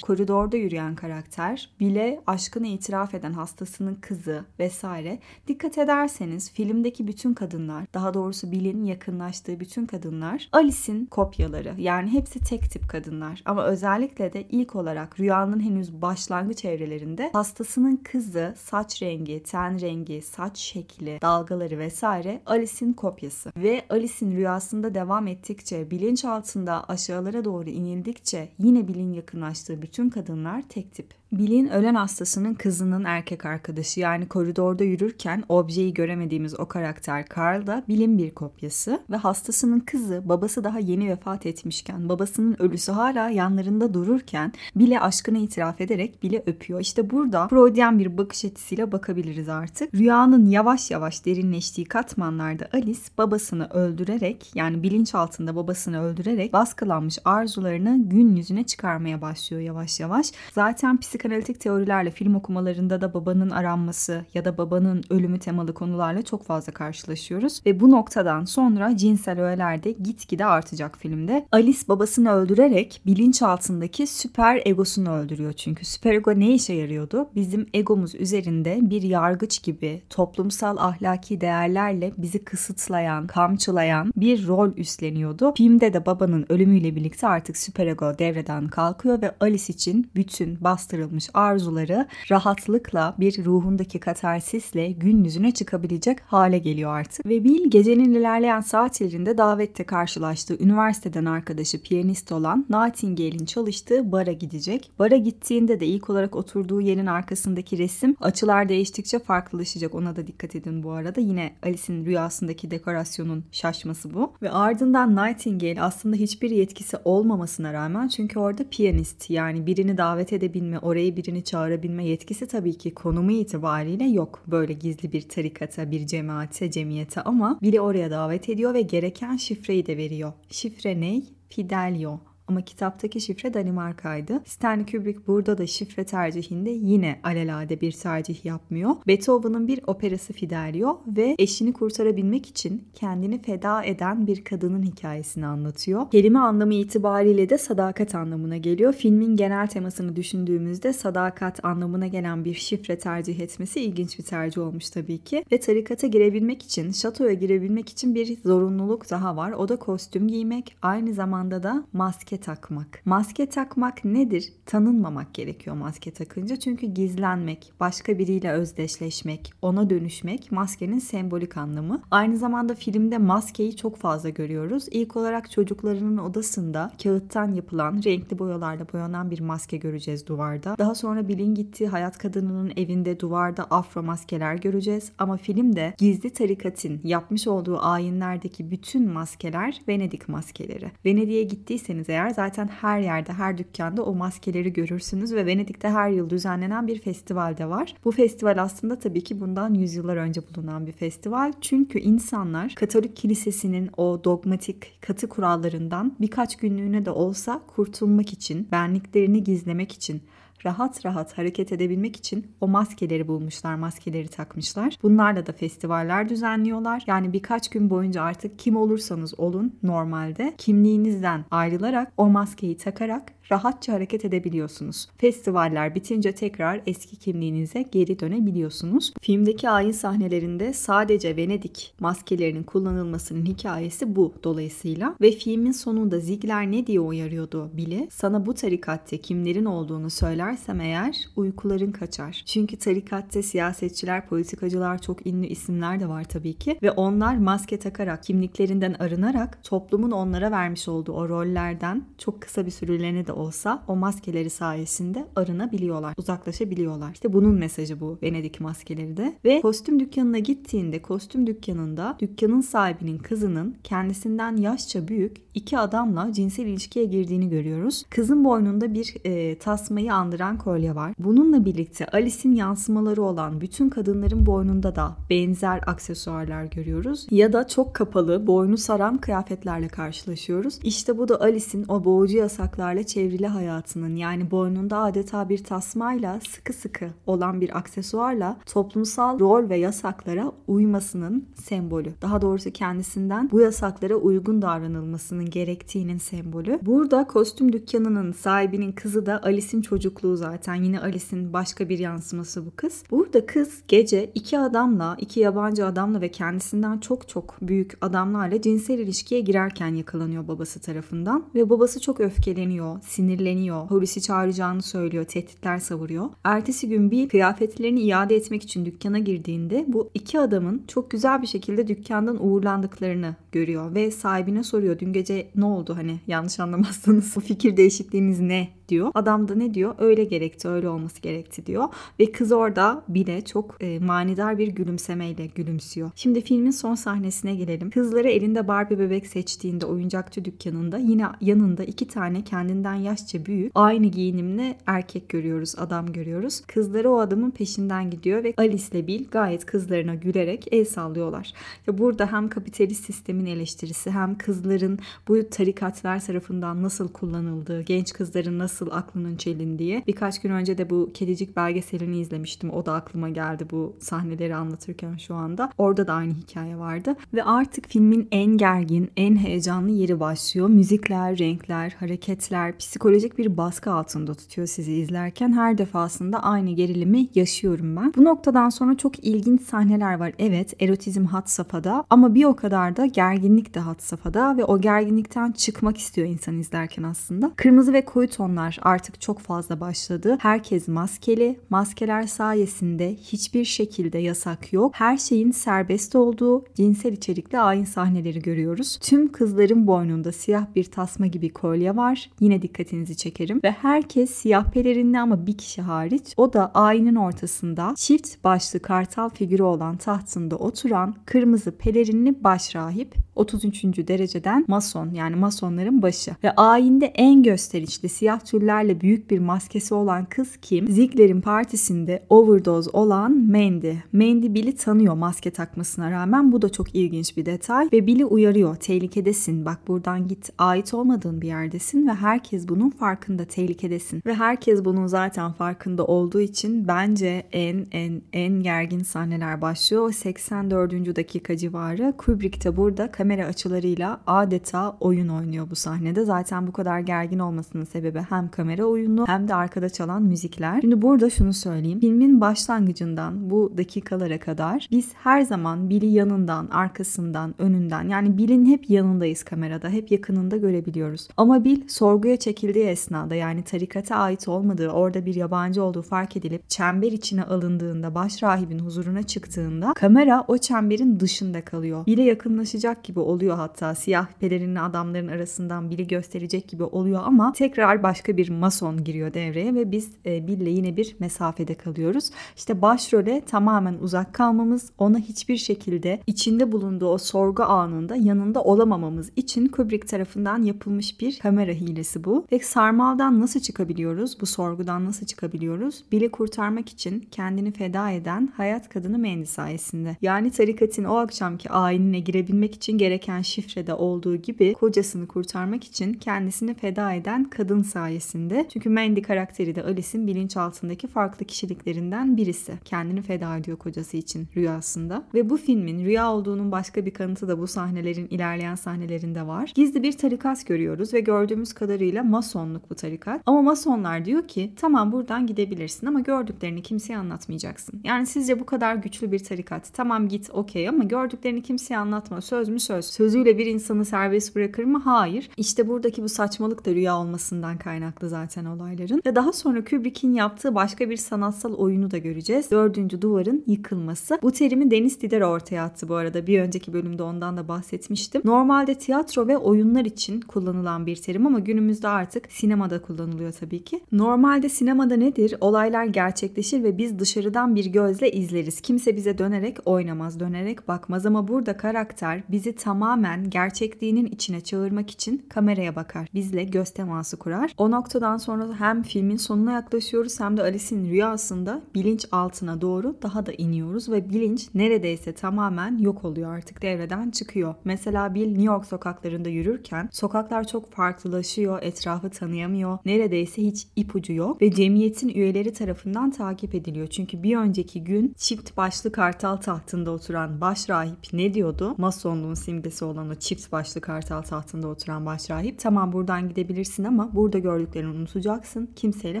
koridorda 0.00 0.56
yürüyen 0.56 0.94
karakter 0.94 1.70
bile 1.80 2.20
aşkını 2.26 2.73
itiraf 2.74 3.14
eden 3.14 3.32
hastasının 3.32 3.94
kızı 3.94 4.44
vesaire. 4.58 5.18
Dikkat 5.48 5.78
ederseniz 5.78 6.52
filmdeki 6.52 7.06
bütün 7.06 7.34
kadınlar, 7.34 7.84
daha 7.94 8.14
doğrusu 8.14 8.52
Bill'in 8.52 8.84
yakınlaştığı 8.84 9.60
bütün 9.60 9.86
kadınlar 9.86 10.48
Alice'in 10.52 11.06
kopyaları. 11.06 11.74
Yani 11.78 12.12
hepsi 12.12 12.40
tek 12.40 12.70
tip 12.70 12.88
kadınlar. 12.88 13.42
Ama 13.44 13.64
özellikle 13.64 14.32
de 14.32 14.42
ilk 14.50 14.76
olarak 14.76 15.20
rüyanın 15.20 15.60
henüz 15.60 16.02
başlangıç 16.02 16.64
evrelerinde 16.64 17.30
hastasının 17.32 17.96
kızı 17.96 18.54
saç 18.56 19.02
rengi, 19.02 19.42
ten 19.42 19.80
rengi, 19.80 20.22
saç 20.22 20.58
şekli, 20.58 21.18
dalgaları 21.22 21.78
vesaire 21.78 22.40
Alice'in 22.46 22.92
kopyası. 22.92 23.52
Ve 23.56 23.82
Alice'in 23.90 24.32
rüyasında 24.36 24.94
devam 24.94 25.26
ettikçe, 25.26 25.90
bilinçaltında 25.90 26.84
aşağılara 26.84 27.44
doğru 27.44 27.70
inildikçe 27.70 28.48
yine 28.58 28.88
bilin 28.88 29.12
yakınlaştığı 29.12 29.82
bütün 29.82 30.10
kadınlar 30.10 30.62
tek 30.68 30.94
tip. 30.94 31.23
Bill'in 31.32 31.68
ölen 31.68 31.94
hastasının 31.94 32.54
kızının 32.54 33.04
erkek 33.04 33.46
arkadaşı 33.46 34.00
yani 34.00 34.28
koridorda 34.28 34.84
yürürken 34.84 35.44
objeyi 35.48 35.94
göremediğimiz 35.94 36.60
o 36.60 36.68
karakter 36.68 37.24
Carl 37.36 37.66
da 37.66 37.82
Bill'in 37.88 38.18
bir 38.18 38.30
kopyası 38.30 39.00
ve 39.10 39.16
hastasının 39.16 39.80
kızı 39.80 40.22
babası 40.24 40.64
daha 40.64 40.78
yeni 40.78 41.08
vefat 41.08 41.46
etmişken 41.46 42.08
babasının 42.08 42.62
ölüsü 42.62 42.92
hala 42.92 43.28
yanlarında 43.28 43.94
dururken 43.94 44.52
Bill'e 44.76 45.00
aşkını 45.00 45.38
itiraf 45.38 45.80
ederek 45.80 46.22
Bill'i 46.22 46.42
öpüyor. 46.46 46.80
İşte 46.80 47.10
burada 47.10 47.48
Freudian 47.48 47.98
bir 47.98 48.18
bakış 48.18 48.44
açısıyla 48.44 48.92
bakabiliriz 48.92 49.48
artık. 49.48 49.94
Rüyanın 49.94 50.46
yavaş 50.46 50.90
yavaş 50.90 51.26
derinleştiği 51.26 51.86
katmanlarda 51.86 52.68
Alice 52.72 53.00
babasını 53.18 53.68
öldürerek 53.68 54.50
yani 54.54 54.82
bilinç 54.82 55.14
altında 55.14 55.56
babasını 55.56 56.02
öldürerek 56.02 56.52
baskılanmış 56.52 57.18
arzularını 57.24 58.08
gün 58.08 58.36
yüzüne 58.36 58.64
çıkarmaya 58.64 59.22
başlıyor 59.22 59.62
yavaş 59.62 60.00
yavaş. 60.00 60.32
Zaten 60.52 60.96
psik 60.96 61.23
psikanalitik 61.24 61.60
teorilerle 61.60 62.10
film 62.10 62.34
okumalarında 62.34 63.00
da 63.00 63.14
babanın 63.14 63.50
aranması 63.50 64.24
ya 64.34 64.44
da 64.44 64.58
babanın 64.58 65.04
ölümü 65.10 65.38
temalı 65.38 65.74
konularla 65.74 66.22
çok 66.22 66.44
fazla 66.44 66.72
karşılaşıyoruz. 66.72 67.62
Ve 67.66 67.80
bu 67.80 67.90
noktadan 67.90 68.44
sonra 68.44 68.96
cinsel 68.96 69.40
öğeler 69.40 69.82
de 69.84 69.92
gitgide 69.92 70.44
artacak 70.44 70.98
filmde. 70.98 71.46
Alice 71.52 71.78
babasını 71.88 72.30
öldürerek 72.30 73.00
bilinçaltındaki 73.06 74.06
süper 74.06 74.62
egosunu 74.64 75.10
öldürüyor 75.10 75.52
çünkü. 75.52 75.84
Süper 75.84 76.12
ego 76.12 76.40
ne 76.40 76.54
işe 76.54 76.72
yarıyordu? 76.72 77.28
Bizim 77.34 77.66
egomuz 77.74 78.14
üzerinde 78.14 78.78
bir 78.82 79.02
yargıç 79.02 79.62
gibi 79.62 80.02
toplumsal 80.10 80.76
ahlaki 80.76 81.40
değerlerle 81.40 82.12
bizi 82.18 82.44
kısıtlayan, 82.44 83.26
kamçılayan 83.26 84.12
bir 84.16 84.46
rol 84.46 84.70
üstleniyordu. 84.76 85.54
Filmde 85.56 85.92
de 85.92 86.06
babanın 86.06 86.46
ölümüyle 86.48 86.96
birlikte 86.96 87.26
artık 87.28 87.56
süper 87.56 87.86
ego 87.86 88.18
devreden 88.18 88.68
kalkıyor 88.68 89.22
ve 89.22 89.34
Alice 89.40 89.72
için 89.72 90.10
bütün 90.14 90.64
bastırılmış 90.64 91.03
bastırılmış 91.04 91.28
arzuları 91.34 92.06
rahatlıkla 92.30 93.14
bir 93.18 93.44
ruhundaki 93.44 94.00
katarsisle 94.00 94.92
gün 94.92 95.24
yüzüne 95.24 95.50
çıkabilecek 95.50 96.20
hale 96.20 96.58
geliyor 96.58 96.94
artık. 96.94 97.26
Ve 97.26 97.44
Bill 97.44 97.70
gecenin 97.70 98.14
ilerleyen 98.14 98.60
saatlerinde 98.60 99.38
davette 99.38 99.84
karşılaştığı 99.84 100.62
üniversiteden 100.62 101.24
arkadaşı 101.24 101.82
piyanist 101.82 102.32
olan 102.32 102.66
Nightingale'in 102.70 103.44
çalıştığı 103.44 104.12
bara 104.12 104.32
gidecek. 104.32 104.90
Bara 104.98 105.16
gittiğinde 105.16 105.80
de 105.80 105.86
ilk 105.86 106.10
olarak 106.10 106.36
oturduğu 106.36 106.80
yerin 106.80 107.06
arkasındaki 107.06 107.78
resim 107.78 108.16
açılar 108.20 108.68
değiştikçe 108.68 109.18
farklılaşacak. 109.18 109.94
Ona 109.94 110.16
da 110.16 110.26
dikkat 110.26 110.56
edin 110.56 110.82
bu 110.82 110.92
arada. 110.92 111.20
Yine 111.20 111.52
Alice'in 111.62 112.06
rüyasındaki 112.06 112.70
dekorasyonun 112.70 113.44
şaşması 113.52 114.14
bu. 114.14 114.32
Ve 114.42 114.50
ardından 114.50 115.16
Nightingale 115.16 115.82
aslında 115.82 116.16
hiçbir 116.16 116.50
yetkisi 116.50 116.96
olmamasına 117.04 117.72
rağmen 117.72 118.08
çünkü 118.08 118.38
orada 118.38 118.64
piyanist 118.70 119.30
yani 119.30 119.66
birini 119.66 119.98
davet 119.98 120.32
edebilme, 120.32 120.78
oraya 120.78 120.93
oraya 120.94 121.16
birini 121.16 121.44
çağırabilme 121.44 122.06
yetkisi 122.06 122.48
tabii 122.48 122.78
ki 122.78 122.94
konumu 122.94 123.32
itibariyle 123.32 124.04
yok. 124.04 124.42
Böyle 124.46 124.72
gizli 124.72 125.12
bir 125.12 125.28
tarikata, 125.28 125.90
bir 125.90 126.06
cemaate, 126.06 126.70
cemiyete 126.70 127.20
ama 127.20 127.58
biri 127.62 127.80
oraya 127.80 128.10
davet 128.10 128.48
ediyor 128.48 128.74
ve 128.74 128.82
gereken 128.82 129.36
şifreyi 129.36 129.86
de 129.86 129.96
veriyor. 129.96 130.32
Şifre 130.50 131.00
ne? 131.00 131.22
Fidelio 131.48 132.18
ama 132.48 132.62
kitaptaki 132.62 133.20
şifre 133.20 133.54
Danimarka'ydı. 133.54 134.42
Stanley 134.46 134.86
Kubrick 134.86 135.26
burada 135.26 135.58
da 135.58 135.66
şifre 135.66 136.04
tercihinde 136.04 136.70
yine 136.70 137.20
alelade 137.22 137.80
bir 137.80 137.92
tercih 137.92 138.44
yapmıyor. 138.44 138.90
Beethoven'ın 139.06 139.68
bir 139.68 139.80
operası 139.86 140.32
Fidelio 140.32 141.00
ve 141.06 141.34
eşini 141.38 141.72
kurtarabilmek 141.72 142.46
için 142.46 142.84
kendini 142.94 143.42
feda 143.42 143.84
eden 143.84 144.26
bir 144.26 144.44
kadının 144.44 144.82
hikayesini 144.82 145.46
anlatıyor. 145.46 146.10
Kelime 146.10 146.38
anlamı 146.38 146.74
itibariyle 146.74 147.48
de 147.48 147.58
sadakat 147.58 148.14
anlamına 148.14 148.56
geliyor. 148.56 148.92
Filmin 148.92 149.36
genel 149.36 149.66
temasını 149.66 150.16
düşündüğümüzde 150.16 150.92
sadakat 150.92 151.64
anlamına 151.64 152.06
gelen 152.06 152.44
bir 152.44 152.54
şifre 152.54 152.98
tercih 152.98 153.40
etmesi 153.40 153.80
ilginç 153.80 154.18
bir 154.18 154.24
tercih 154.24 154.62
olmuş 154.62 154.90
tabii 154.90 155.18
ki. 155.18 155.44
Ve 155.52 155.60
tarikata 155.60 156.06
girebilmek 156.06 156.62
için, 156.62 156.92
şatoya 156.92 157.32
girebilmek 157.32 157.88
için 157.88 158.14
bir 158.14 158.38
zorunluluk 158.44 159.10
daha 159.10 159.36
var. 159.36 159.52
O 159.52 159.68
da 159.68 159.76
kostüm 159.76 160.28
giymek, 160.28 160.76
aynı 160.82 161.14
zamanda 161.14 161.62
da 161.62 161.84
maske 161.92 162.33
maske 162.34 162.44
takmak. 162.44 163.06
Maske 163.06 163.46
takmak 163.46 164.04
nedir? 164.04 164.52
Tanınmamak 164.66 165.34
gerekiyor 165.34 165.76
maske 165.76 166.10
takınca. 166.10 166.56
Çünkü 166.56 166.86
gizlenmek, 166.86 167.72
başka 167.80 168.18
biriyle 168.18 168.50
özdeşleşmek, 168.50 169.52
ona 169.62 169.90
dönüşmek 169.90 170.52
maskenin 170.52 170.98
sembolik 170.98 171.56
anlamı. 171.56 172.02
Aynı 172.10 172.36
zamanda 172.36 172.74
filmde 172.74 173.18
maskeyi 173.18 173.76
çok 173.76 173.96
fazla 173.96 174.28
görüyoruz. 174.28 174.86
İlk 174.90 175.16
olarak 175.16 175.50
çocuklarının 175.50 176.18
odasında 176.18 176.92
kağıttan 177.02 177.54
yapılan, 177.54 178.02
renkli 178.04 178.38
boyalarla 178.38 178.86
boyanan 178.92 179.30
bir 179.30 179.40
maske 179.40 179.76
göreceğiz 179.76 180.26
duvarda. 180.26 180.76
Daha 180.78 180.94
sonra 180.94 181.28
Bill'in 181.28 181.54
gittiği 181.54 181.88
hayat 181.88 182.18
kadınının 182.18 182.72
evinde 182.76 183.20
duvarda 183.20 183.64
afro 183.64 184.02
maskeler 184.02 184.54
göreceğiz. 184.54 185.12
Ama 185.18 185.36
filmde 185.36 185.94
gizli 185.98 186.30
tarikatın 186.30 187.00
yapmış 187.04 187.46
olduğu 187.46 187.78
ayinlerdeki 187.78 188.70
bütün 188.70 189.08
maskeler 189.08 189.80
Venedik 189.88 190.28
maskeleri. 190.28 190.90
Venedik'e 191.04 191.42
gittiyseniz 191.42 192.08
eğer 192.08 192.23
yer 192.24 192.30
zaten 192.30 192.66
her 192.66 193.00
yerde, 193.00 193.32
her 193.32 193.58
dükkanda 193.58 194.02
o 194.02 194.14
maskeleri 194.14 194.72
görürsünüz 194.72 195.34
ve 195.34 195.46
Venedik'te 195.46 195.88
her 195.88 196.10
yıl 196.10 196.30
düzenlenen 196.30 196.86
bir 196.86 196.98
festival 196.98 197.56
de 197.56 197.68
var. 197.68 197.94
Bu 198.04 198.12
festival 198.12 198.62
aslında 198.62 198.98
tabii 198.98 199.24
ki 199.24 199.40
bundan 199.40 199.74
yüzyıllar 199.74 200.16
önce 200.16 200.40
bulunan 200.48 200.86
bir 200.86 200.92
festival. 200.92 201.52
Çünkü 201.60 201.98
insanlar 201.98 202.74
Katolik 202.74 203.16
kilisesinin 203.16 203.90
o 203.96 204.20
dogmatik 204.24 205.02
katı 205.02 205.28
kurallarından 205.28 206.16
birkaç 206.20 206.56
günlüğüne 206.56 207.04
de 207.04 207.10
olsa 207.10 207.60
kurtulmak 207.66 208.32
için, 208.32 208.68
benliklerini 208.72 209.44
gizlemek 209.44 209.92
için 209.92 210.22
rahat 210.64 211.06
rahat 211.06 211.38
hareket 211.38 211.72
edebilmek 211.72 212.16
için 212.16 212.46
o 212.60 212.68
maskeleri 212.68 213.28
bulmuşlar, 213.28 213.74
maskeleri 213.74 214.28
takmışlar. 214.28 214.98
Bunlarla 215.02 215.46
da 215.46 215.52
festivaller 215.52 216.28
düzenliyorlar. 216.28 217.02
Yani 217.06 217.32
birkaç 217.32 217.68
gün 217.68 217.90
boyunca 217.90 218.22
artık 218.22 218.58
kim 218.58 218.76
olursanız 218.76 219.40
olun 219.40 219.78
normalde 219.82 220.54
kimliğinizden 220.58 221.44
ayrılarak 221.50 222.12
o 222.16 222.28
maskeyi 222.28 222.76
takarak 222.76 223.32
rahatça 223.50 223.92
hareket 223.92 224.24
edebiliyorsunuz. 224.24 225.08
Festivaller 225.18 225.94
bitince 225.94 226.32
tekrar 226.32 226.80
eski 226.86 227.16
kimliğinize 227.16 227.82
geri 227.82 228.20
dönebiliyorsunuz. 228.20 229.12
Filmdeki 229.22 229.70
ayin 229.70 229.92
sahnelerinde 229.92 230.72
sadece 230.72 231.36
Venedik 231.36 231.94
maskelerinin 232.00 232.62
kullanılmasının 232.62 233.46
hikayesi 233.46 234.16
bu 234.16 234.34
dolayısıyla 234.44 235.16
ve 235.20 235.30
filmin 235.30 235.72
sonunda 235.72 236.18
Ziegler 236.18 236.72
ne 236.72 236.86
diye 236.86 237.00
uyarıyordu 237.00 237.70
bile 237.76 238.08
sana 238.10 238.46
bu 238.46 238.54
tarikatte 238.54 239.18
kimlerin 239.18 239.64
olduğunu 239.64 240.10
söylersem 240.10 240.80
eğer 240.80 241.16
uykuların 241.36 241.92
kaçar. 241.92 242.42
Çünkü 242.46 242.76
tarikatte 242.76 243.42
siyasetçiler, 243.42 244.28
politikacılar 244.28 244.98
çok 245.02 245.26
ünlü 245.26 245.46
isimler 245.46 246.00
de 246.00 246.08
var 246.08 246.24
tabii 246.24 246.54
ki 246.54 246.78
ve 246.82 246.90
onlar 246.90 247.36
maske 247.36 247.78
takarak 247.78 248.22
kimliklerinden 248.22 248.94
arınarak 248.98 249.64
toplumun 249.64 250.10
onlara 250.10 250.50
vermiş 250.50 250.88
olduğu 250.88 251.12
o 251.12 251.28
rollerden 251.28 252.04
çok 252.18 252.42
kısa 252.42 252.66
bir 252.66 252.70
süreliğine 252.70 253.26
de 253.26 253.32
olsa 253.34 253.84
o 253.88 253.96
maskeleri 253.96 254.50
sayesinde 254.50 255.26
arınabiliyorlar, 255.36 256.14
uzaklaşabiliyorlar. 256.16 257.12
İşte 257.12 257.32
bunun 257.32 257.54
mesajı 257.54 258.00
bu 258.00 258.18
Venedik 258.22 258.60
maskeleri 258.60 259.16
de. 259.16 259.34
Ve 259.44 259.60
kostüm 259.60 260.00
dükkanına 260.00 260.38
gittiğinde 260.38 261.02
kostüm 261.02 261.46
dükkanında 261.46 262.16
dükkanın 262.20 262.60
sahibinin 262.60 263.18
kızının 263.18 263.76
kendisinden 263.84 264.56
yaşça 264.56 265.08
büyük 265.08 265.36
iki 265.54 265.78
adamla 265.78 266.32
cinsel 266.32 266.66
ilişkiye 266.66 267.04
girdiğini 267.04 267.48
görüyoruz. 267.48 268.04
Kızın 268.10 268.44
boynunda 268.44 268.94
bir 268.94 269.14
e, 269.24 269.58
tasmayı 269.58 270.14
andıran 270.14 270.58
kolye 270.58 270.94
var. 270.94 271.14
Bununla 271.18 271.64
birlikte 271.64 272.06
Alice'in 272.06 272.52
yansımaları 272.52 273.22
olan 273.22 273.60
bütün 273.60 273.88
kadınların 273.88 274.46
boynunda 274.46 274.96
da 274.96 275.16
benzer 275.30 275.80
aksesuarlar 275.86 276.64
görüyoruz. 276.64 277.26
Ya 277.30 277.52
da 277.52 277.68
çok 277.68 277.94
kapalı, 277.94 278.46
boynu 278.46 278.76
saran 278.76 279.18
kıyafetlerle 279.18 279.88
karşılaşıyoruz. 279.88 280.78
İşte 280.82 281.18
bu 281.18 281.28
da 281.28 281.40
Alice'in 281.40 281.84
o 281.88 282.04
boğucu 282.04 282.36
yasaklarla 282.36 283.02
çevrili 283.02 283.23
hayatının 283.46 284.16
yani 284.16 284.50
boynunda 284.50 284.98
adeta 284.98 285.48
bir 285.48 285.64
tasmayla 285.64 286.40
sıkı 286.40 286.72
sıkı 286.72 287.10
olan 287.26 287.60
bir 287.60 287.78
aksesuarla 287.78 288.56
toplumsal 288.66 289.40
rol 289.40 289.68
ve 289.68 289.76
yasaklara 289.76 290.52
uymasının 290.66 291.48
sembolü. 291.54 292.12
Daha 292.22 292.42
doğrusu 292.42 292.70
kendisinden 292.70 293.50
bu 293.50 293.60
yasaklara 293.60 294.14
uygun 294.14 294.62
davranılmasının 294.62 295.50
gerektiğinin 295.50 296.18
sembolü. 296.18 296.78
Burada 296.82 297.26
kostüm 297.26 297.72
dükkanının 297.72 298.32
sahibinin 298.32 298.92
kızı 298.92 299.26
da 299.26 299.42
Alice'in 299.42 299.82
çocukluğu 299.82 300.36
zaten. 300.36 300.74
Yine 300.74 301.00
Alice'in 301.00 301.52
başka 301.52 301.88
bir 301.88 301.98
yansıması 301.98 302.66
bu 302.66 302.70
kız. 302.76 303.02
Burada 303.10 303.46
kız 303.46 303.82
gece 303.88 304.30
iki 304.34 304.58
adamla, 304.58 305.16
iki 305.18 305.40
yabancı 305.40 305.86
adamla 305.86 306.20
ve 306.20 306.28
kendisinden 306.30 306.98
çok 306.98 307.28
çok 307.28 307.56
büyük 307.62 307.98
adamlarla 308.00 308.62
cinsel 308.62 308.98
ilişkiye 308.98 309.40
girerken 309.40 309.94
yakalanıyor 309.94 310.48
babası 310.48 310.80
tarafından. 310.80 311.44
Ve 311.54 311.70
babası 311.70 312.00
çok 312.00 312.20
öfkeleniyor, 312.20 313.00
sinirleniyor, 313.14 313.88
polisi 313.88 314.22
çağıracağını 314.22 314.82
söylüyor, 314.82 315.24
tehditler 315.24 315.78
savuruyor. 315.78 316.28
Ertesi 316.44 316.88
gün 316.88 317.10
bir 317.10 317.28
kıyafetlerini 317.28 318.00
iade 318.00 318.36
etmek 318.36 318.62
için 318.62 318.86
dükkana 318.86 319.18
girdiğinde 319.18 319.84
bu 319.88 320.10
iki 320.14 320.40
adamın 320.40 320.84
çok 320.88 321.10
güzel 321.10 321.42
bir 321.42 321.46
şekilde 321.46 321.88
dükkandan 321.88 322.46
uğurlandıklarını 322.46 323.36
görüyor 323.52 323.94
ve 323.94 324.10
sahibine 324.10 324.62
soruyor. 324.62 324.98
Dün 324.98 325.12
gece 325.12 325.46
ne 325.56 325.64
oldu? 325.64 325.96
Hani 325.96 326.20
yanlış 326.26 326.60
anlamazsanız 326.60 327.36
bu 327.36 327.40
fikir 327.40 327.76
değişikliğiniz 327.76 328.40
ne 328.40 328.68
diyor. 328.94 329.10
Adam 329.14 329.48
da 329.48 329.54
ne 329.54 329.74
diyor? 329.74 329.94
Öyle 329.98 330.24
gerekti, 330.24 330.68
öyle 330.68 330.88
olması 330.88 331.22
gerekti 331.22 331.66
diyor. 331.66 331.88
Ve 332.20 332.32
kız 332.32 332.52
orada 332.52 333.02
bile 333.08 333.44
çok 333.44 333.76
e, 333.80 333.98
manidar 333.98 334.58
bir 334.58 334.68
gülümsemeyle 334.68 335.46
gülümsüyor. 335.46 336.10
Şimdi 336.14 336.40
filmin 336.40 336.70
son 336.70 336.94
sahnesine 336.94 337.54
gelelim. 337.54 337.90
Kızları 337.90 338.28
elinde 338.28 338.68
Barbie 338.68 338.98
bebek 338.98 339.26
seçtiğinde 339.26 339.86
oyuncakçı 339.86 340.44
dükkanında 340.44 340.98
yine 340.98 341.26
yanında 341.40 341.84
iki 341.84 342.08
tane 342.08 342.44
kendinden 342.44 342.94
yaşça 342.94 343.46
büyük 343.46 343.72
aynı 343.74 344.06
giyinimli 344.06 344.76
erkek 344.86 345.28
görüyoruz, 345.28 345.74
adam 345.78 346.12
görüyoruz. 346.12 346.60
Kızları 346.60 347.10
o 347.10 347.18
adamın 347.18 347.50
peşinden 347.50 348.10
gidiyor 348.10 348.44
ve 348.44 348.54
Alice 348.56 348.84
ile 348.92 349.06
Bill 349.06 349.24
gayet 349.30 349.66
kızlarına 349.66 350.14
gülerek 350.14 350.68
el 350.72 350.84
sallıyorlar. 350.84 351.52
Ya 351.86 351.98
burada 351.98 352.32
hem 352.32 352.48
kapitalist 352.48 353.04
sistemin 353.04 353.46
eleştirisi 353.46 354.10
hem 354.10 354.38
kızların 354.38 354.98
bu 355.28 355.50
tarikatlar 355.50 356.20
tarafından 356.20 356.82
nasıl 356.82 357.08
kullanıldığı, 357.08 357.82
genç 357.82 358.12
kızların 358.12 358.58
nasıl 358.58 358.83
nasıl 358.84 358.96
aklının 358.96 359.36
çelindiği. 359.36 360.02
Birkaç 360.06 360.40
gün 360.40 360.50
önce 360.50 360.78
de 360.78 360.90
bu 360.90 361.10
Kedicik 361.14 361.56
belgeselini 361.56 362.18
izlemiştim. 362.18 362.70
O 362.70 362.86
da 362.86 362.94
aklıma 362.94 363.28
geldi 363.28 363.66
bu 363.70 363.96
sahneleri 364.00 364.54
anlatırken 364.54 365.16
şu 365.16 365.34
anda. 365.34 365.70
Orada 365.78 366.06
da 366.06 366.12
aynı 366.12 366.32
hikaye 366.32 366.78
vardı. 366.78 367.16
Ve 367.34 367.44
artık 367.44 367.88
filmin 367.88 368.28
en 368.32 368.46
gergin, 368.56 369.10
en 369.16 369.36
heyecanlı 369.36 369.90
yeri 369.90 370.20
başlıyor. 370.20 370.68
Müzikler, 370.68 371.38
renkler, 371.38 371.96
hareketler 372.00 372.78
psikolojik 372.78 373.38
bir 373.38 373.56
baskı 373.56 373.92
altında 373.92 374.34
tutuyor 374.34 374.66
sizi 374.66 374.92
izlerken. 374.92 375.52
Her 375.52 375.78
defasında 375.78 376.42
aynı 376.42 376.70
gerilimi 376.70 377.28
yaşıyorum 377.34 377.96
ben. 377.96 378.12
Bu 378.16 378.24
noktadan 378.24 378.68
sonra 378.70 378.96
çok 378.96 379.24
ilginç 379.24 379.62
sahneler 379.62 380.14
var. 380.14 380.32
Evet 380.38 380.82
erotizm 380.82 381.24
hat 381.24 381.50
safhada 381.50 382.04
ama 382.10 382.34
bir 382.34 382.44
o 382.44 382.56
kadar 382.56 382.96
da 382.96 383.06
gerginlik 383.06 383.74
de 383.74 383.80
hat 383.80 384.02
safhada 384.02 384.56
ve 384.56 384.64
o 384.64 384.80
gerginlikten 384.80 385.52
çıkmak 385.52 385.98
istiyor 385.98 386.28
insan 386.28 386.58
izlerken 386.58 387.02
aslında. 387.02 387.52
Kırmızı 387.56 387.92
ve 387.92 388.04
koyu 388.04 388.30
tonlar 388.30 388.63
sorunlar 388.64 388.78
artık 388.82 389.20
çok 389.20 389.38
fazla 389.38 389.80
başladı. 389.80 390.38
Herkes 390.40 390.88
maskeli. 390.88 391.60
Maskeler 391.70 392.26
sayesinde 392.26 393.14
hiçbir 393.14 393.64
şekilde 393.64 394.18
yasak 394.18 394.72
yok. 394.72 394.92
Her 394.94 395.16
şeyin 395.16 395.50
serbest 395.50 396.16
olduğu 396.16 396.64
cinsel 396.74 397.12
içerikli 397.12 397.58
ayin 397.58 397.84
sahneleri 397.84 398.42
görüyoruz. 398.42 398.98
Tüm 399.02 399.32
kızların 399.32 399.86
boynunda 399.86 400.32
siyah 400.32 400.66
bir 400.76 400.84
tasma 400.84 401.26
gibi 401.26 401.50
kolye 401.50 401.96
var. 401.96 402.30
Yine 402.40 402.62
dikkatinizi 402.62 403.16
çekerim. 403.16 403.60
Ve 403.64 403.70
herkes 403.70 404.30
siyah 404.30 404.64
pelerinli 404.72 405.18
ama 405.18 405.46
bir 405.46 405.58
kişi 405.58 405.82
hariç. 405.82 406.34
O 406.36 406.52
da 406.52 406.70
ayinin 406.74 407.14
ortasında 407.14 407.94
çift 407.96 408.44
başlı 408.44 408.80
kartal 408.80 409.28
figürü 409.28 409.62
olan 409.62 409.96
tahtında 409.96 410.56
oturan 410.56 411.14
kırmızı 411.26 411.70
pelerinli 411.70 412.44
baş 412.44 412.76
rahip 412.76 413.14
33. 413.36 413.84
dereceden 413.84 414.64
mason 414.68 415.10
yani 415.10 415.36
masonların 415.36 416.02
başı. 416.02 416.36
Ve 416.44 416.54
ayinde 416.54 417.06
en 417.06 417.42
gösterişli 417.42 418.08
siyah 418.08 418.40
tüllerle 418.54 419.00
büyük 419.00 419.30
bir 419.30 419.38
maskesi 419.38 419.94
olan 419.94 420.24
kız 420.24 420.56
kim? 420.62 420.88
Ziegler'in 420.88 421.40
partisinde 421.40 422.26
overdose 422.28 422.90
olan 422.92 423.32
Mandy. 423.32 423.92
Mandy 424.12 424.54
Bill'i 424.54 424.76
tanıyor 424.76 425.14
maske 425.14 425.50
takmasına 425.50 426.10
rağmen. 426.10 426.52
Bu 426.52 426.62
da 426.62 426.68
çok 426.68 426.94
ilginç 426.94 427.36
bir 427.36 427.46
detay. 427.46 427.88
Ve 427.92 428.06
Bill'i 428.06 428.24
uyarıyor. 428.24 428.76
Tehlikedesin. 428.76 429.64
Bak 429.64 429.88
buradan 429.88 430.28
git. 430.28 430.50
Ait 430.58 430.94
olmadığın 430.94 431.40
bir 431.40 431.46
yerdesin 431.46 432.06
ve 432.08 432.12
herkes 432.12 432.68
bunun 432.68 432.90
farkında. 432.90 433.44
Tehlikedesin. 433.44 434.22
Ve 434.26 434.34
herkes 434.34 434.84
bunun 434.84 435.06
zaten 435.06 435.52
farkında 435.52 436.04
olduğu 436.06 436.40
için 436.40 436.88
bence 436.88 437.46
en 437.52 437.86
en 437.92 438.22
en 438.32 438.62
gergin 438.62 439.02
sahneler 439.02 439.60
başlıyor. 439.62 440.12
84. 440.12 441.16
dakika 441.16 441.56
civarı. 441.56 442.14
Kubrick 442.18 442.64
de 442.64 442.76
burada 442.76 443.10
kamera 443.10 443.46
açılarıyla 443.46 444.20
adeta 444.26 444.96
oyun 445.00 445.28
oynuyor 445.28 445.70
bu 445.70 445.76
sahnede. 445.76 446.24
Zaten 446.24 446.66
bu 446.66 446.72
kadar 446.72 447.00
gergin 447.00 447.38
olmasının 447.38 447.84
sebebi 447.84 448.20
hem 448.28 448.43
kamera 448.48 448.84
oyunu 448.84 449.24
hem 449.26 449.48
de 449.48 449.54
arkada 449.54 449.88
çalan 449.88 450.22
müzikler. 450.22 450.80
Şimdi 450.80 451.02
burada 451.02 451.30
şunu 451.30 451.52
söyleyeyim. 451.52 452.00
Filmin 452.00 452.40
başlangıcından 452.40 453.50
bu 453.50 453.72
dakikalara 453.76 454.38
kadar 454.38 454.88
biz 454.90 455.12
her 455.14 455.40
zaman 455.40 455.90
Bill'i 455.90 456.06
yanından, 456.06 456.66
arkasından, 456.66 457.54
önünden 457.58 458.08
yani 458.08 458.38
Bill'in 458.38 458.66
hep 458.66 458.90
yanındayız 458.90 459.42
kamerada. 459.42 459.88
Hep 459.88 460.10
yakınında 460.10 460.56
görebiliyoruz. 460.56 461.28
Ama 461.36 461.64
Bill 461.64 461.88
sorguya 461.88 462.36
çekildiği 462.36 462.84
esnada 462.84 463.34
yani 463.34 463.62
tarikata 463.62 464.16
ait 464.16 464.48
olmadığı, 464.48 464.88
orada 464.88 465.26
bir 465.26 465.34
yabancı 465.34 465.82
olduğu 465.82 466.02
fark 466.02 466.36
edilip 466.36 466.70
çember 466.70 467.12
içine 467.12 467.42
alındığında, 467.42 468.14
baş 468.14 468.42
rahibin 468.42 468.78
huzuruna 468.78 469.22
çıktığında 469.22 469.92
kamera 469.96 470.44
o 470.48 470.58
çemberin 470.58 471.20
dışında 471.20 471.64
kalıyor. 471.64 472.06
Bill'e 472.06 472.22
yakınlaşacak 472.22 473.04
gibi 473.04 473.20
oluyor 473.20 473.56
hatta. 473.56 473.94
Siyah 473.94 474.26
pelerinli 474.40 474.80
adamların 474.80 475.28
arasından 475.28 475.90
Bill'i 475.90 476.06
gösterecek 476.06 476.68
gibi 476.68 476.82
oluyor 476.82 477.20
ama 477.24 477.52
tekrar 477.52 478.02
başka 478.02 478.33
bir 478.36 478.48
mason 478.50 479.04
giriyor 479.04 479.34
devreye 479.34 479.74
ve 479.74 479.90
biz 479.90 480.10
e, 480.26 480.46
Bill'le 480.46 480.68
yine 480.76 480.96
bir 480.96 481.16
mesafede 481.18 481.74
kalıyoruz. 481.74 482.30
İşte 482.56 482.82
başrole 482.82 483.42
tamamen 483.46 483.94
uzak 483.94 484.34
kalmamız, 484.34 484.90
ona 484.98 485.18
hiçbir 485.18 485.56
şekilde 485.56 486.20
içinde 486.26 486.72
bulunduğu 486.72 487.08
o 487.08 487.18
sorgu 487.18 487.62
anında 487.62 488.16
yanında 488.16 488.62
olamamamız 488.62 489.30
için 489.36 489.66
Kubrick 489.66 490.06
tarafından 490.06 490.62
yapılmış 490.62 491.20
bir 491.20 491.38
kamera 491.38 491.72
hilesi 491.72 492.24
bu. 492.24 492.46
Ve 492.52 492.58
sarmaldan 492.58 493.40
nasıl 493.40 493.60
çıkabiliyoruz? 493.60 494.40
Bu 494.40 494.46
sorgudan 494.46 495.04
nasıl 495.04 495.26
çıkabiliyoruz? 495.26 496.04
Bill'i 496.12 496.30
kurtarmak 496.30 496.88
için 496.88 497.28
kendini 497.30 497.72
feda 497.72 498.10
eden 498.10 498.52
hayat 498.56 498.88
kadını 498.88 499.18
Mandy 499.18 499.44
sayesinde. 499.44 500.16
Yani 500.22 500.50
tarikatın 500.50 501.04
o 501.04 501.16
akşamki 501.16 501.70
ayinine 501.70 502.20
girebilmek 502.20 502.74
için 502.74 502.98
gereken 502.98 503.42
şifrede 503.42 503.94
olduğu 503.94 504.36
gibi 504.36 504.72
kocasını 504.72 505.26
kurtarmak 505.26 505.84
için 505.84 506.14
kendisini 506.14 506.74
feda 506.74 507.12
eden 507.12 507.44
kadın 507.44 507.82
sayesinde 507.82 508.23
sayesinde. 508.24 508.66
Çünkü 508.72 508.90
Mandy 508.90 509.22
karakteri 509.22 509.74
de 509.74 509.82
Alice'in 509.82 510.26
bilinçaltındaki 510.26 511.06
farklı 511.06 511.46
kişiliklerinden 511.46 512.36
birisi. 512.36 512.72
Kendini 512.84 513.22
feda 513.22 513.56
ediyor 513.56 513.76
kocası 513.76 514.16
için 514.16 514.48
rüyasında. 514.56 515.24
Ve 515.34 515.50
bu 515.50 515.56
filmin 515.56 516.04
rüya 516.04 516.32
olduğunun 516.32 516.72
başka 516.72 517.06
bir 517.06 517.10
kanıtı 517.10 517.48
da 517.48 517.58
bu 517.58 517.66
sahnelerin 517.66 518.28
ilerleyen 518.30 518.74
sahnelerinde 518.74 519.46
var. 519.46 519.72
Gizli 519.74 520.02
bir 520.02 520.12
tarikat 520.12 520.66
görüyoruz 520.66 521.14
ve 521.14 521.20
gördüğümüz 521.20 521.72
kadarıyla 521.72 522.22
masonluk 522.22 522.90
bu 522.90 522.94
tarikat. 522.94 523.42
Ama 523.46 523.62
masonlar 523.62 524.24
diyor 524.24 524.48
ki 524.48 524.72
tamam 524.76 525.12
buradan 525.12 525.46
gidebilirsin 525.46 526.06
ama 526.06 526.20
gördüklerini 526.20 526.82
kimseye 526.82 527.18
anlatmayacaksın. 527.18 528.00
Yani 528.04 528.26
sizce 528.26 528.60
bu 528.60 528.66
kadar 528.66 528.94
güçlü 528.94 529.32
bir 529.32 529.38
tarikat 529.38 529.92
tamam 529.92 530.28
git 530.28 530.50
okey 530.50 530.88
ama 530.88 531.04
gördüklerini 531.04 531.62
kimseye 531.62 531.98
anlatma. 531.98 532.40
Söz 532.40 532.68
mü 532.68 532.80
söz? 532.80 533.04
Sözüyle 533.04 533.58
bir 533.58 533.66
insanı 533.66 534.04
serbest 534.04 534.56
bırakır 534.56 534.84
mı? 534.84 534.98
Hayır. 535.04 535.50
İşte 535.56 535.88
buradaki 535.88 536.22
bu 536.22 536.28
saçmalık 536.28 536.86
da 536.86 536.90
rüya 536.90 537.18
olmasından 537.18 537.78
kaynaklı 537.78 538.13
kaynaklı 538.14 538.28
zaten 538.28 538.64
olayların. 538.64 539.22
Ve 539.26 539.36
daha 539.36 539.52
sonra 539.52 539.84
Kubrick'in 539.84 540.34
yaptığı 540.34 540.74
başka 540.74 541.10
bir 541.10 541.16
sanatsal 541.16 541.74
oyunu 541.74 542.10
da 542.10 542.18
göreceğiz. 542.18 542.70
Dördüncü 542.70 543.22
duvarın 543.22 543.64
yıkılması. 543.66 544.38
Bu 544.42 544.52
terimi 544.52 544.90
Deniz 544.90 545.20
Dider 545.20 545.40
ortaya 545.40 545.84
attı 545.84 546.08
bu 546.08 546.14
arada. 546.14 546.46
Bir 546.46 546.60
önceki 546.60 546.92
bölümde 546.92 547.22
ondan 547.22 547.56
da 547.56 547.68
bahsetmiştim. 547.68 548.42
Normalde 548.44 548.94
tiyatro 548.94 549.46
ve 549.46 549.58
oyunlar 549.58 550.04
için 550.04 550.40
kullanılan 550.40 551.06
bir 551.06 551.16
terim 551.16 551.46
ama 551.46 551.58
günümüzde 551.58 552.08
artık 552.08 552.52
sinemada 552.52 553.02
kullanılıyor 553.02 553.52
tabii 553.52 553.84
ki. 553.84 554.00
Normalde 554.12 554.68
sinemada 554.68 555.16
nedir? 555.16 555.54
Olaylar 555.60 556.04
gerçekleşir 556.04 556.82
ve 556.82 556.98
biz 556.98 557.18
dışarıdan 557.18 557.74
bir 557.74 557.86
gözle 557.86 558.30
izleriz. 558.30 558.80
Kimse 558.80 559.16
bize 559.16 559.38
dönerek 559.38 559.76
oynamaz, 559.84 560.40
dönerek 560.40 560.88
bakmaz 560.88 561.26
ama 561.26 561.48
burada 561.48 561.76
karakter 561.76 562.42
bizi 562.48 562.72
tamamen 562.72 563.50
gerçekliğinin 563.50 564.26
içine 564.26 564.60
çağırmak 564.60 565.10
için 565.10 565.46
kameraya 565.48 565.96
bakar. 565.96 566.28
Bizle 566.34 566.64
göz 566.64 566.90
teması 566.90 567.36
kurar. 567.36 567.74
O 567.78 567.90
noktadan 568.04 568.36
sonra 568.36 568.80
hem 568.80 569.02
film 569.02 569.24
filmin 569.24 569.36
sonuna 569.36 569.72
yaklaşıyoruz 569.72 570.40
hem 570.40 570.56
de 570.56 570.62
Alice'in 570.62 571.10
rüyasında 571.10 571.82
bilinç 571.94 572.26
altına 572.32 572.80
doğru 572.80 573.16
daha 573.22 573.46
da 573.46 573.52
iniyoruz 573.52 574.08
ve 574.08 574.30
bilinç 574.30 574.68
neredeyse 574.74 575.32
tamamen 575.32 575.98
yok 575.98 576.24
oluyor 576.24 576.56
artık 576.56 576.82
devreden 576.82 577.30
çıkıyor. 577.30 577.74
Mesela 577.84 578.34
Bill 578.34 578.46
New 578.46 578.62
York 578.62 578.86
sokaklarında 578.86 579.48
yürürken 579.48 580.08
sokaklar 580.12 580.66
çok 580.66 580.92
farklılaşıyor, 580.92 581.82
etrafı 581.82 582.30
tanıyamıyor, 582.30 582.98
neredeyse 583.04 583.62
hiç 583.62 583.86
ipucu 583.96 584.32
yok 584.32 584.62
ve 584.62 584.70
cemiyetin 584.70 585.28
üyeleri 585.28 585.72
tarafından 585.72 586.30
takip 586.30 586.74
ediliyor. 586.74 587.06
Çünkü 587.06 587.42
bir 587.42 587.56
önceki 587.56 588.04
gün 588.04 588.34
çift 588.36 588.76
başlı 588.76 589.12
kartal 589.12 589.56
tahtında 589.56 590.10
oturan 590.10 590.60
baş 590.60 590.90
rahip 590.90 591.32
ne 591.32 591.54
diyordu? 591.54 591.94
Masonluğun 591.98 592.54
simgesi 592.54 593.04
olan 593.04 593.30
o 593.30 593.34
çift 593.34 593.72
başlı 593.72 594.00
kartal 594.00 594.42
tahtında 594.42 594.88
oturan 594.88 595.26
baş 595.26 595.50
rahip 595.50 595.78
tamam 595.78 596.12
buradan 596.12 596.48
gidebilirsin 596.48 597.04
ama 597.04 597.30
burada 597.34 597.58
gördüklerini 597.94 598.18
unutacaksın. 598.18 598.88
Kimseyle 598.96 599.40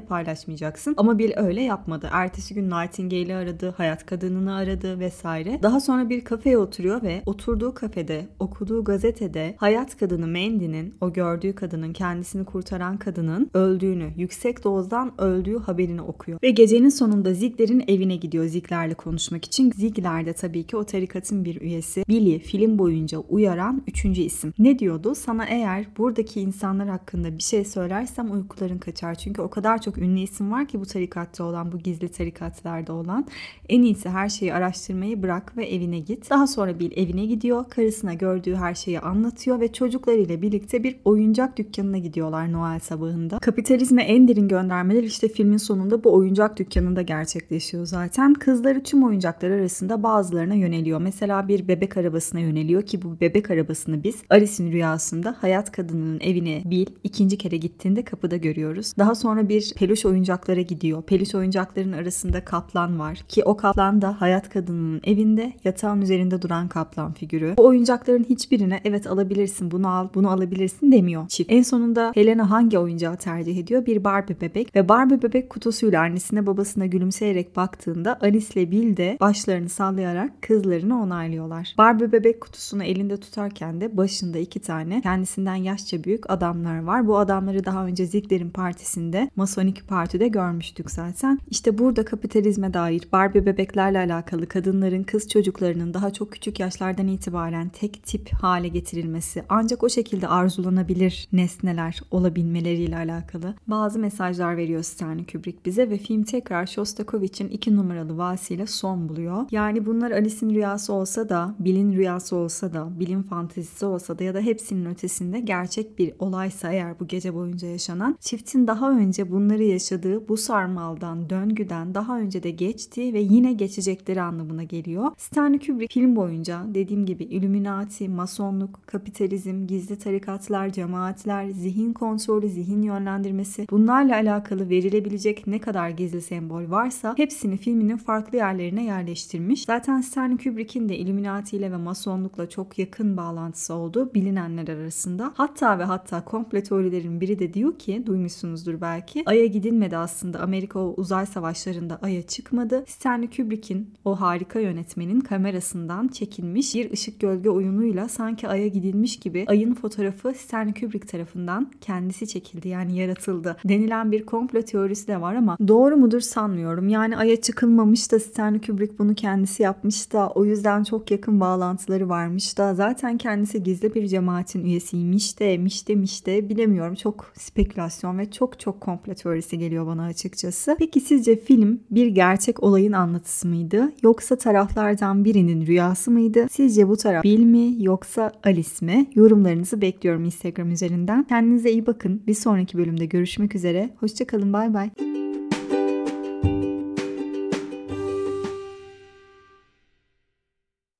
paylaşmayacaksın. 0.00 0.94
Ama 0.96 1.18
Bill 1.18 1.32
öyle 1.36 1.62
yapmadı. 1.62 2.08
Ertesi 2.12 2.54
gün 2.54 2.70
Nightingale'i 2.70 3.34
aradı, 3.34 3.74
hayat 3.76 4.06
kadınını 4.06 4.54
aradı 4.54 5.00
vesaire. 5.00 5.62
Daha 5.62 5.80
sonra 5.80 6.08
bir 6.08 6.24
kafeye 6.24 6.58
oturuyor 6.58 7.02
ve 7.02 7.22
oturduğu 7.26 7.74
kafede, 7.74 8.26
okuduğu 8.38 8.84
gazetede 8.84 9.54
hayat 9.58 9.96
kadını 9.96 10.26
Mandy'nin, 10.26 10.94
o 11.00 11.12
gördüğü 11.12 11.54
kadının, 11.54 11.92
kendisini 11.92 12.44
kurtaran 12.44 12.96
kadının 12.96 13.50
öldüğünü, 13.54 14.10
yüksek 14.16 14.64
dozdan 14.64 15.20
öldüğü 15.20 15.58
haberini 15.58 16.02
okuyor. 16.02 16.38
Ve 16.42 16.50
gecenin 16.50 16.88
sonunda 16.88 17.34
Ziegler'in 17.34 17.84
evine 17.88 18.16
gidiyor 18.16 18.44
Ziegler'le 18.44 18.94
konuşmak 18.94 19.44
için. 19.44 19.70
Ziegler 19.70 20.26
de 20.26 20.32
tabii 20.32 20.62
ki 20.66 20.76
o 20.76 20.84
tarikatın 20.84 21.44
bir 21.44 21.60
üyesi. 21.60 22.04
Billy 22.08 22.38
film 22.38 22.78
boyunca 22.78 23.18
uyaran 23.18 23.82
üçüncü 23.86 24.22
isim. 24.22 24.52
Ne 24.58 24.78
diyordu? 24.78 25.14
Sana 25.14 25.44
eğer 25.44 25.86
buradaki 25.98 26.40
insanlar 26.40 26.88
hakkında 26.88 27.38
bir 27.38 27.42
şey 27.42 27.64
söylersem 27.64 28.30
uykuların 28.34 28.78
kaçar. 28.78 29.14
Çünkü 29.14 29.42
o 29.42 29.50
kadar 29.50 29.80
çok 29.82 29.98
ünlü 29.98 30.20
isim 30.20 30.52
var 30.52 30.68
ki 30.68 30.80
bu 30.80 30.86
tarikatta 30.86 31.44
olan, 31.44 31.72
bu 31.72 31.78
gizli 31.78 32.08
tarikatlarda 32.08 32.92
olan. 32.92 33.26
En 33.68 33.82
iyisi 33.82 34.08
her 34.08 34.28
şeyi 34.28 34.54
araştırmayı 34.54 35.22
bırak 35.22 35.56
ve 35.56 35.66
evine 35.66 35.98
git. 35.98 36.30
Daha 36.30 36.46
sonra 36.46 36.78
Bill 36.78 36.92
evine 36.96 37.26
gidiyor. 37.26 37.64
Karısına 37.70 38.14
gördüğü 38.14 38.54
her 38.54 38.74
şeyi 38.74 39.00
anlatıyor 39.00 39.60
ve 39.60 39.72
çocuklarıyla 39.72 40.42
birlikte 40.42 40.82
bir 40.82 40.96
oyuncak 41.04 41.56
dükkanına 41.56 41.98
gidiyorlar 41.98 42.52
Noel 42.52 42.80
sabahında. 42.80 43.38
Kapitalizme 43.38 44.02
en 44.02 44.28
derin 44.28 44.48
göndermeler 44.48 45.02
işte 45.02 45.28
filmin 45.28 45.56
sonunda 45.56 46.04
bu 46.04 46.14
oyuncak 46.14 46.58
dükkanında 46.58 47.02
gerçekleşiyor 47.02 47.86
zaten. 47.86 48.34
Kızları 48.34 48.82
tüm 48.82 49.04
oyuncaklar 49.04 49.50
arasında 49.50 50.02
bazılarına 50.02 50.54
yöneliyor. 50.54 51.00
Mesela 51.00 51.48
bir 51.48 51.68
bebek 51.68 51.96
arabasına 51.96 52.40
yöneliyor 52.40 52.82
ki 52.82 53.02
bu 53.02 53.20
bebek 53.20 53.50
arabasını 53.50 54.04
biz 54.04 54.22
Alice'in 54.30 54.72
rüyasında 54.72 55.36
hayat 55.40 55.72
kadınının 55.72 56.20
evine 56.20 56.62
Bill 56.64 56.86
ikinci 57.04 57.38
kere 57.38 57.56
gittiğinde 57.56 58.02
kapıda 58.24 58.36
görüyoruz. 58.36 58.92
Daha 58.98 59.14
sonra 59.14 59.48
bir 59.48 59.72
peluş 59.76 60.06
oyuncaklara 60.06 60.60
gidiyor. 60.60 61.02
Peluş 61.02 61.34
oyuncakların 61.34 61.92
arasında 61.92 62.44
kaplan 62.44 62.98
var 62.98 63.24
ki 63.28 63.44
o 63.44 63.56
kaplan 63.56 64.02
da 64.02 64.20
hayat 64.20 64.48
kadınının 64.48 65.00
evinde 65.04 65.52
yatağın 65.64 66.00
üzerinde 66.00 66.42
duran 66.42 66.68
kaplan 66.68 67.12
figürü. 67.12 67.54
Bu 67.58 67.66
oyuncakların 67.66 68.24
hiçbirine 68.24 68.80
evet 68.84 69.06
alabilirsin 69.06 69.70
bunu 69.70 69.88
al 69.88 70.08
bunu 70.14 70.30
alabilirsin 70.30 70.92
demiyor 70.92 71.28
çift. 71.28 71.52
En 71.52 71.62
sonunda 71.62 72.12
Helena 72.14 72.50
hangi 72.50 72.78
oyuncağı 72.78 73.16
tercih 73.16 73.58
ediyor? 73.58 73.86
Bir 73.86 74.04
Barbie 74.04 74.40
bebek 74.40 74.76
ve 74.76 74.88
Barbie 74.88 75.22
bebek 75.22 75.50
kutusuyla 75.50 76.02
annesine 76.02 76.46
babasına 76.46 76.86
gülümseyerek 76.86 77.56
baktığında 77.56 78.18
Alice 78.20 78.46
ile 78.54 78.70
Bill 78.70 78.96
de 78.96 79.16
başlarını 79.20 79.68
sallayarak 79.68 80.42
kızlarını 80.42 81.02
onaylıyorlar. 81.02 81.74
Barbie 81.78 82.12
bebek 82.12 82.40
kutusunu 82.40 82.84
elinde 82.84 83.16
tutarken 83.16 83.80
de 83.80 83.96
başında 83.96 84.38
iki 84.38 84.60
tane 84.60 85.00
kendisinden 85.00 85.54
yaşça 85.54 86.04
büyük 86.04 86.30
adamlar 86.30 86.82
var. 86.82 87.06
Bu 87.06 87.18
adamları 87.18 87.64
daha 87.64 87.86
önce 87.86 88.06
Ziegler'in 88.14 88.50
partisinde 88.50 89.30
Masonik 89.36 89.88
Parti'de 89.88 90.28
görmüştük 90.28 90.90
zaten. 90.90 91.38
İşte 91.50 91.78
burada 91.78 92.04
kapitalizme 92.04 92.74
dair 92.74 93.08
Barbie 93.12 93.46
bebeklerle 93.46 93.98
alakalı 93.98 94.46
kadınların 94.46 95.02
kız 95.02 95.28
çocuklarının 95.28 95.94
daha 95.94 96.12
çok 96.12 96.32
küçük 96.32 96.60
yaşlardan 96.60 97.08
itibaren 97.08 97.68
tek 97.68 98.02
tip 98.02 98.32
hale 98.32 98.68
getirilmesi 98.68 99.44
ancak 99.48 99.82
o 99.82 99.88
şekilde 99.88 100.28
arzulanabilir 100.28 101.28
nesneler 101.32 102.00
olabilmeleriyle 102.10 102.96
alakalı 102.96 103.54
bazı 103.66 103.98
mesajlar 103.98 104.56
veriyor 104.56 104.82
Stanley 104.82 105.26
Kubrick 105.26 105.58
bize 105.64 105.90
ve 105.90 105.98
film 105.98 106.22
tekrar 106.22 106.66
Shostakovich'in 106.66 107.48
iki 107.48 107.76
numaralı 107.76 108.18
vasiyle 108.18 108.66
son 108.66 109.08
buluyor. 109.08 109.46
Yani 109.50 109.86
bunlar 109.86 110.10
Alice'in 110.10 110.54
rüyası 110.54 110.92
olsa 110.92 111.28
da, 111.28 111.54
Bill'in 111.58 111.92
rüyası 111.92 112.36
olsa 112.36 112.72
da, 112.72 113.00
Bill'in 113.00 113.22
fantezisi 113.22 113.86
olsa 113.86 114.18
da 114.18 114.24
ya 114.24 114.34
da 114.34 114.40
hepsinin 114.40 114.86
ötesinde 114.86 115.40
gerçek 115.40 115.98
bir 115.98 116.12
olaysa 116.18 116.72
eğer 116.72 117.00
bu 117.00 117.06
gece 117.06 117.34
boyunca 117.34 117.68
yaşanan 117.68 118.03
çiftin 118.20 118.66
daha 118.66 118.90
önce 118.90 119.30
bunları 119.30 119.62
yaşadığı 119.62 120.28
bu 120.28 120.36
sarmaldan, 120.36 121.30
döngüden 121.30 121.94
daha 121.94 122.18
önce 122.18 122.42
de 122.42 122.50
geçtiği 122.50 123.14
ve 123.14 123.20
yine 123.20 123.52
geçecekleri 123.52 124.22
anlamına 124.22 124.62
geliyor. 124.62 125.10
Stanley 125.18 125.58
Kubrick 125.58 125.94
film 125.94 126.16
boyunca 126.16 126.62
dediğim 126.74 127.06
gibi 127.06 127.24
Illuminati, 127.24 128.08
masonluk, 128.08 128.80
kapitalizm, 128.86 129.66
gizli 129.66 129.98
tarikatlar, 129.98 130.72
cemaatler, 130.72 131.50
zihin 131.50 131.92
kontrolü, 131.92 132.48
zihin 132.48 132.82
yönlendirmesi 132.82 133.66
bunlarla 133.70 134.14
alakalı 134.14 134.68
verilebilecek 134.68 135.46
ne 135.46 135.58
kadar 135.58 135.88
gizli 135.88 136.22
sembol 136.22 136.70
varsa 136.70 137.14
hepsini 137.16 137.56
filminin 137.56 137.96
farklı 137.96 138.38
yerlerine 138.38 138.84
yerleştirmiş. 138.84 139.64
Zaten 139.64 140.00
Stanley 140.00 140.36
Kubrick'in 140.38 140.88
de 140.88 140.96
Illuminati 140.96 141.56
ile 141.56 141.72
ve 141.72 141.76
masonlukla 141.76 142.48
çok 142.48 142.78
yakın 142.78 143.16
bağlantısı 143.16 143.74
olduğu 143.74 144.14
bilinenler 144.14 144.68
arasında. 144.68 145.32
Hatta 145.34 145.78
ve 145.78 145.84
hatta 145.84 146.24
komple 146.24 146.62
teorilerin 146.62 147.20
biri 147.20 147.38
de 147.38 147.54
diyor 147.54 147.78
ki 147.78 147.93
duymuşsunuzdur 148.06 148.80
belki. 148.80 149.22
Ay'a 149.26 149.46
gidilmedi 149.46 149.96
aslında. 149.96 150.40
Amerika 150.40 150.78
o 150.78 150.94
uzay 150.96 151.26
savaşlarında 151.26 151.98
Ay'a 152.02 152.22
çıkmadı. 152.22 152.84
Stanley 152.86 153.30
Kubrick'in 153.30 153.90
o 154.04 154.20
harika 154.20 154.60
yönetmenin 154.60 155.20
kamerasından 155.20 156.08
çekilmiş 156.08 156.74
bir 156.74 156.92
ışık 156.92 157.20
gölge 157.20 157.50
oyunuyla 157.50 158.08
sanki 158.08 158.48
Ay'a 158.48 158.66
gidilmiş 158.66 159.16
gibi 159.16 159.44
Ay'ın 159.48 159.74
fotoğrafı 159.74 160.34
Stanley 160.34 160.74
Kubrick 160.74 161.06
tarafından 161.06 161.70
kendisi 161.80 162.26
çekildi 162.26 162.68
yani 162.68 162.98
yaratıldı 162.98 163.56
denilen 163.64 164.12
bir 164.12 164.26
komplo 164.26 164.62
teorisi 164.62 165.08
de 165.08 165.20
var 165.20 165.34
ama 165.34 165.58
doğru 165.68 165.96
mudur 165.96 166.20
sanmıyorum. 166.20 166.88
Yani 166.88 167.16
Ay'a 167.16 167.40
çıkılmamış 167.40 168.12
da 168.12 168.20
Stanley 168.20 168.60
Kubrick 168.60 168.98
bunu 168.98 169.14
kendisi 169.14 169.62
yapmış 169.62 170.12
da 170.12 170.30
o 170.30 170.44
yüzden 170.44 170.84
çok 170.84 171.10
yakın 171.10 171.40
bağlantıları 171.40 172.08
varmış 172.08 172.58
da 172.58 172.74
zaten 172.74 173.18
kendisi 173.18 173.62
gizli 173.62 173.94
bir 173.94 174.06
cemaatin 174.06 174.64
üyesiymiş 174.64 175.40
de 175.40 175.58
miş 175.58 175.88
demiş 175.88 176.26
de 176.26 176.48
bilemiyorum. 176.48 176.94
Çok 176.94 177.32
spekülasyon 177.34 177.83
ve 178.18 178.30
çok 178.30 178.60
çok 178.60 178.80
komplo 178.80 179.14
teorisi 179.14 179.58
geliyor 179.58 179.86
bana 179.86 180.04
açıkçası. 180.04 180.76
Peki 180.78 181.00
sizce 181.00 181.36
film 181.36 181.80
bir 181.90 182.06
gerçek 182.06 182.62
olayın 182.62 182.92
anlatısı 182.92 183.48
mıydı? 183.48 183.92
Yoksa 184.02 184.36
taraflardan 184.36 185.24
birinin 185.24 185.66
rüyası 185.66 186.10
mıydı? 186.10 186.46
Sizce 186.50 186.88
bu 186.88 186.96
taraf 186.96 187.24
Bill 187.24 187.44
mi 187.44 187.84
yoksa 187.84 188.32
Alice 188.44 188.86
mi? 188.86 189.06
Yorumlarınızı 189.14 189.80
bekliyorum 189.80 190.24
Instagram 190.24 190.70
üzerinden. 190.70 191.24
Kendinize 191.24 191.70
iyi 191.70 191.86
bakın. 191.86 192.22
Bir 192.26 192.34
sonraki 192.34 192.78
bölümde 192.78 193.06
görüşmek 193.06 193.54
üzere. 193.54 193.90
Hoşçakalın 194.00 194.52
bay 194.52 194.74
bay. 194.74 194.90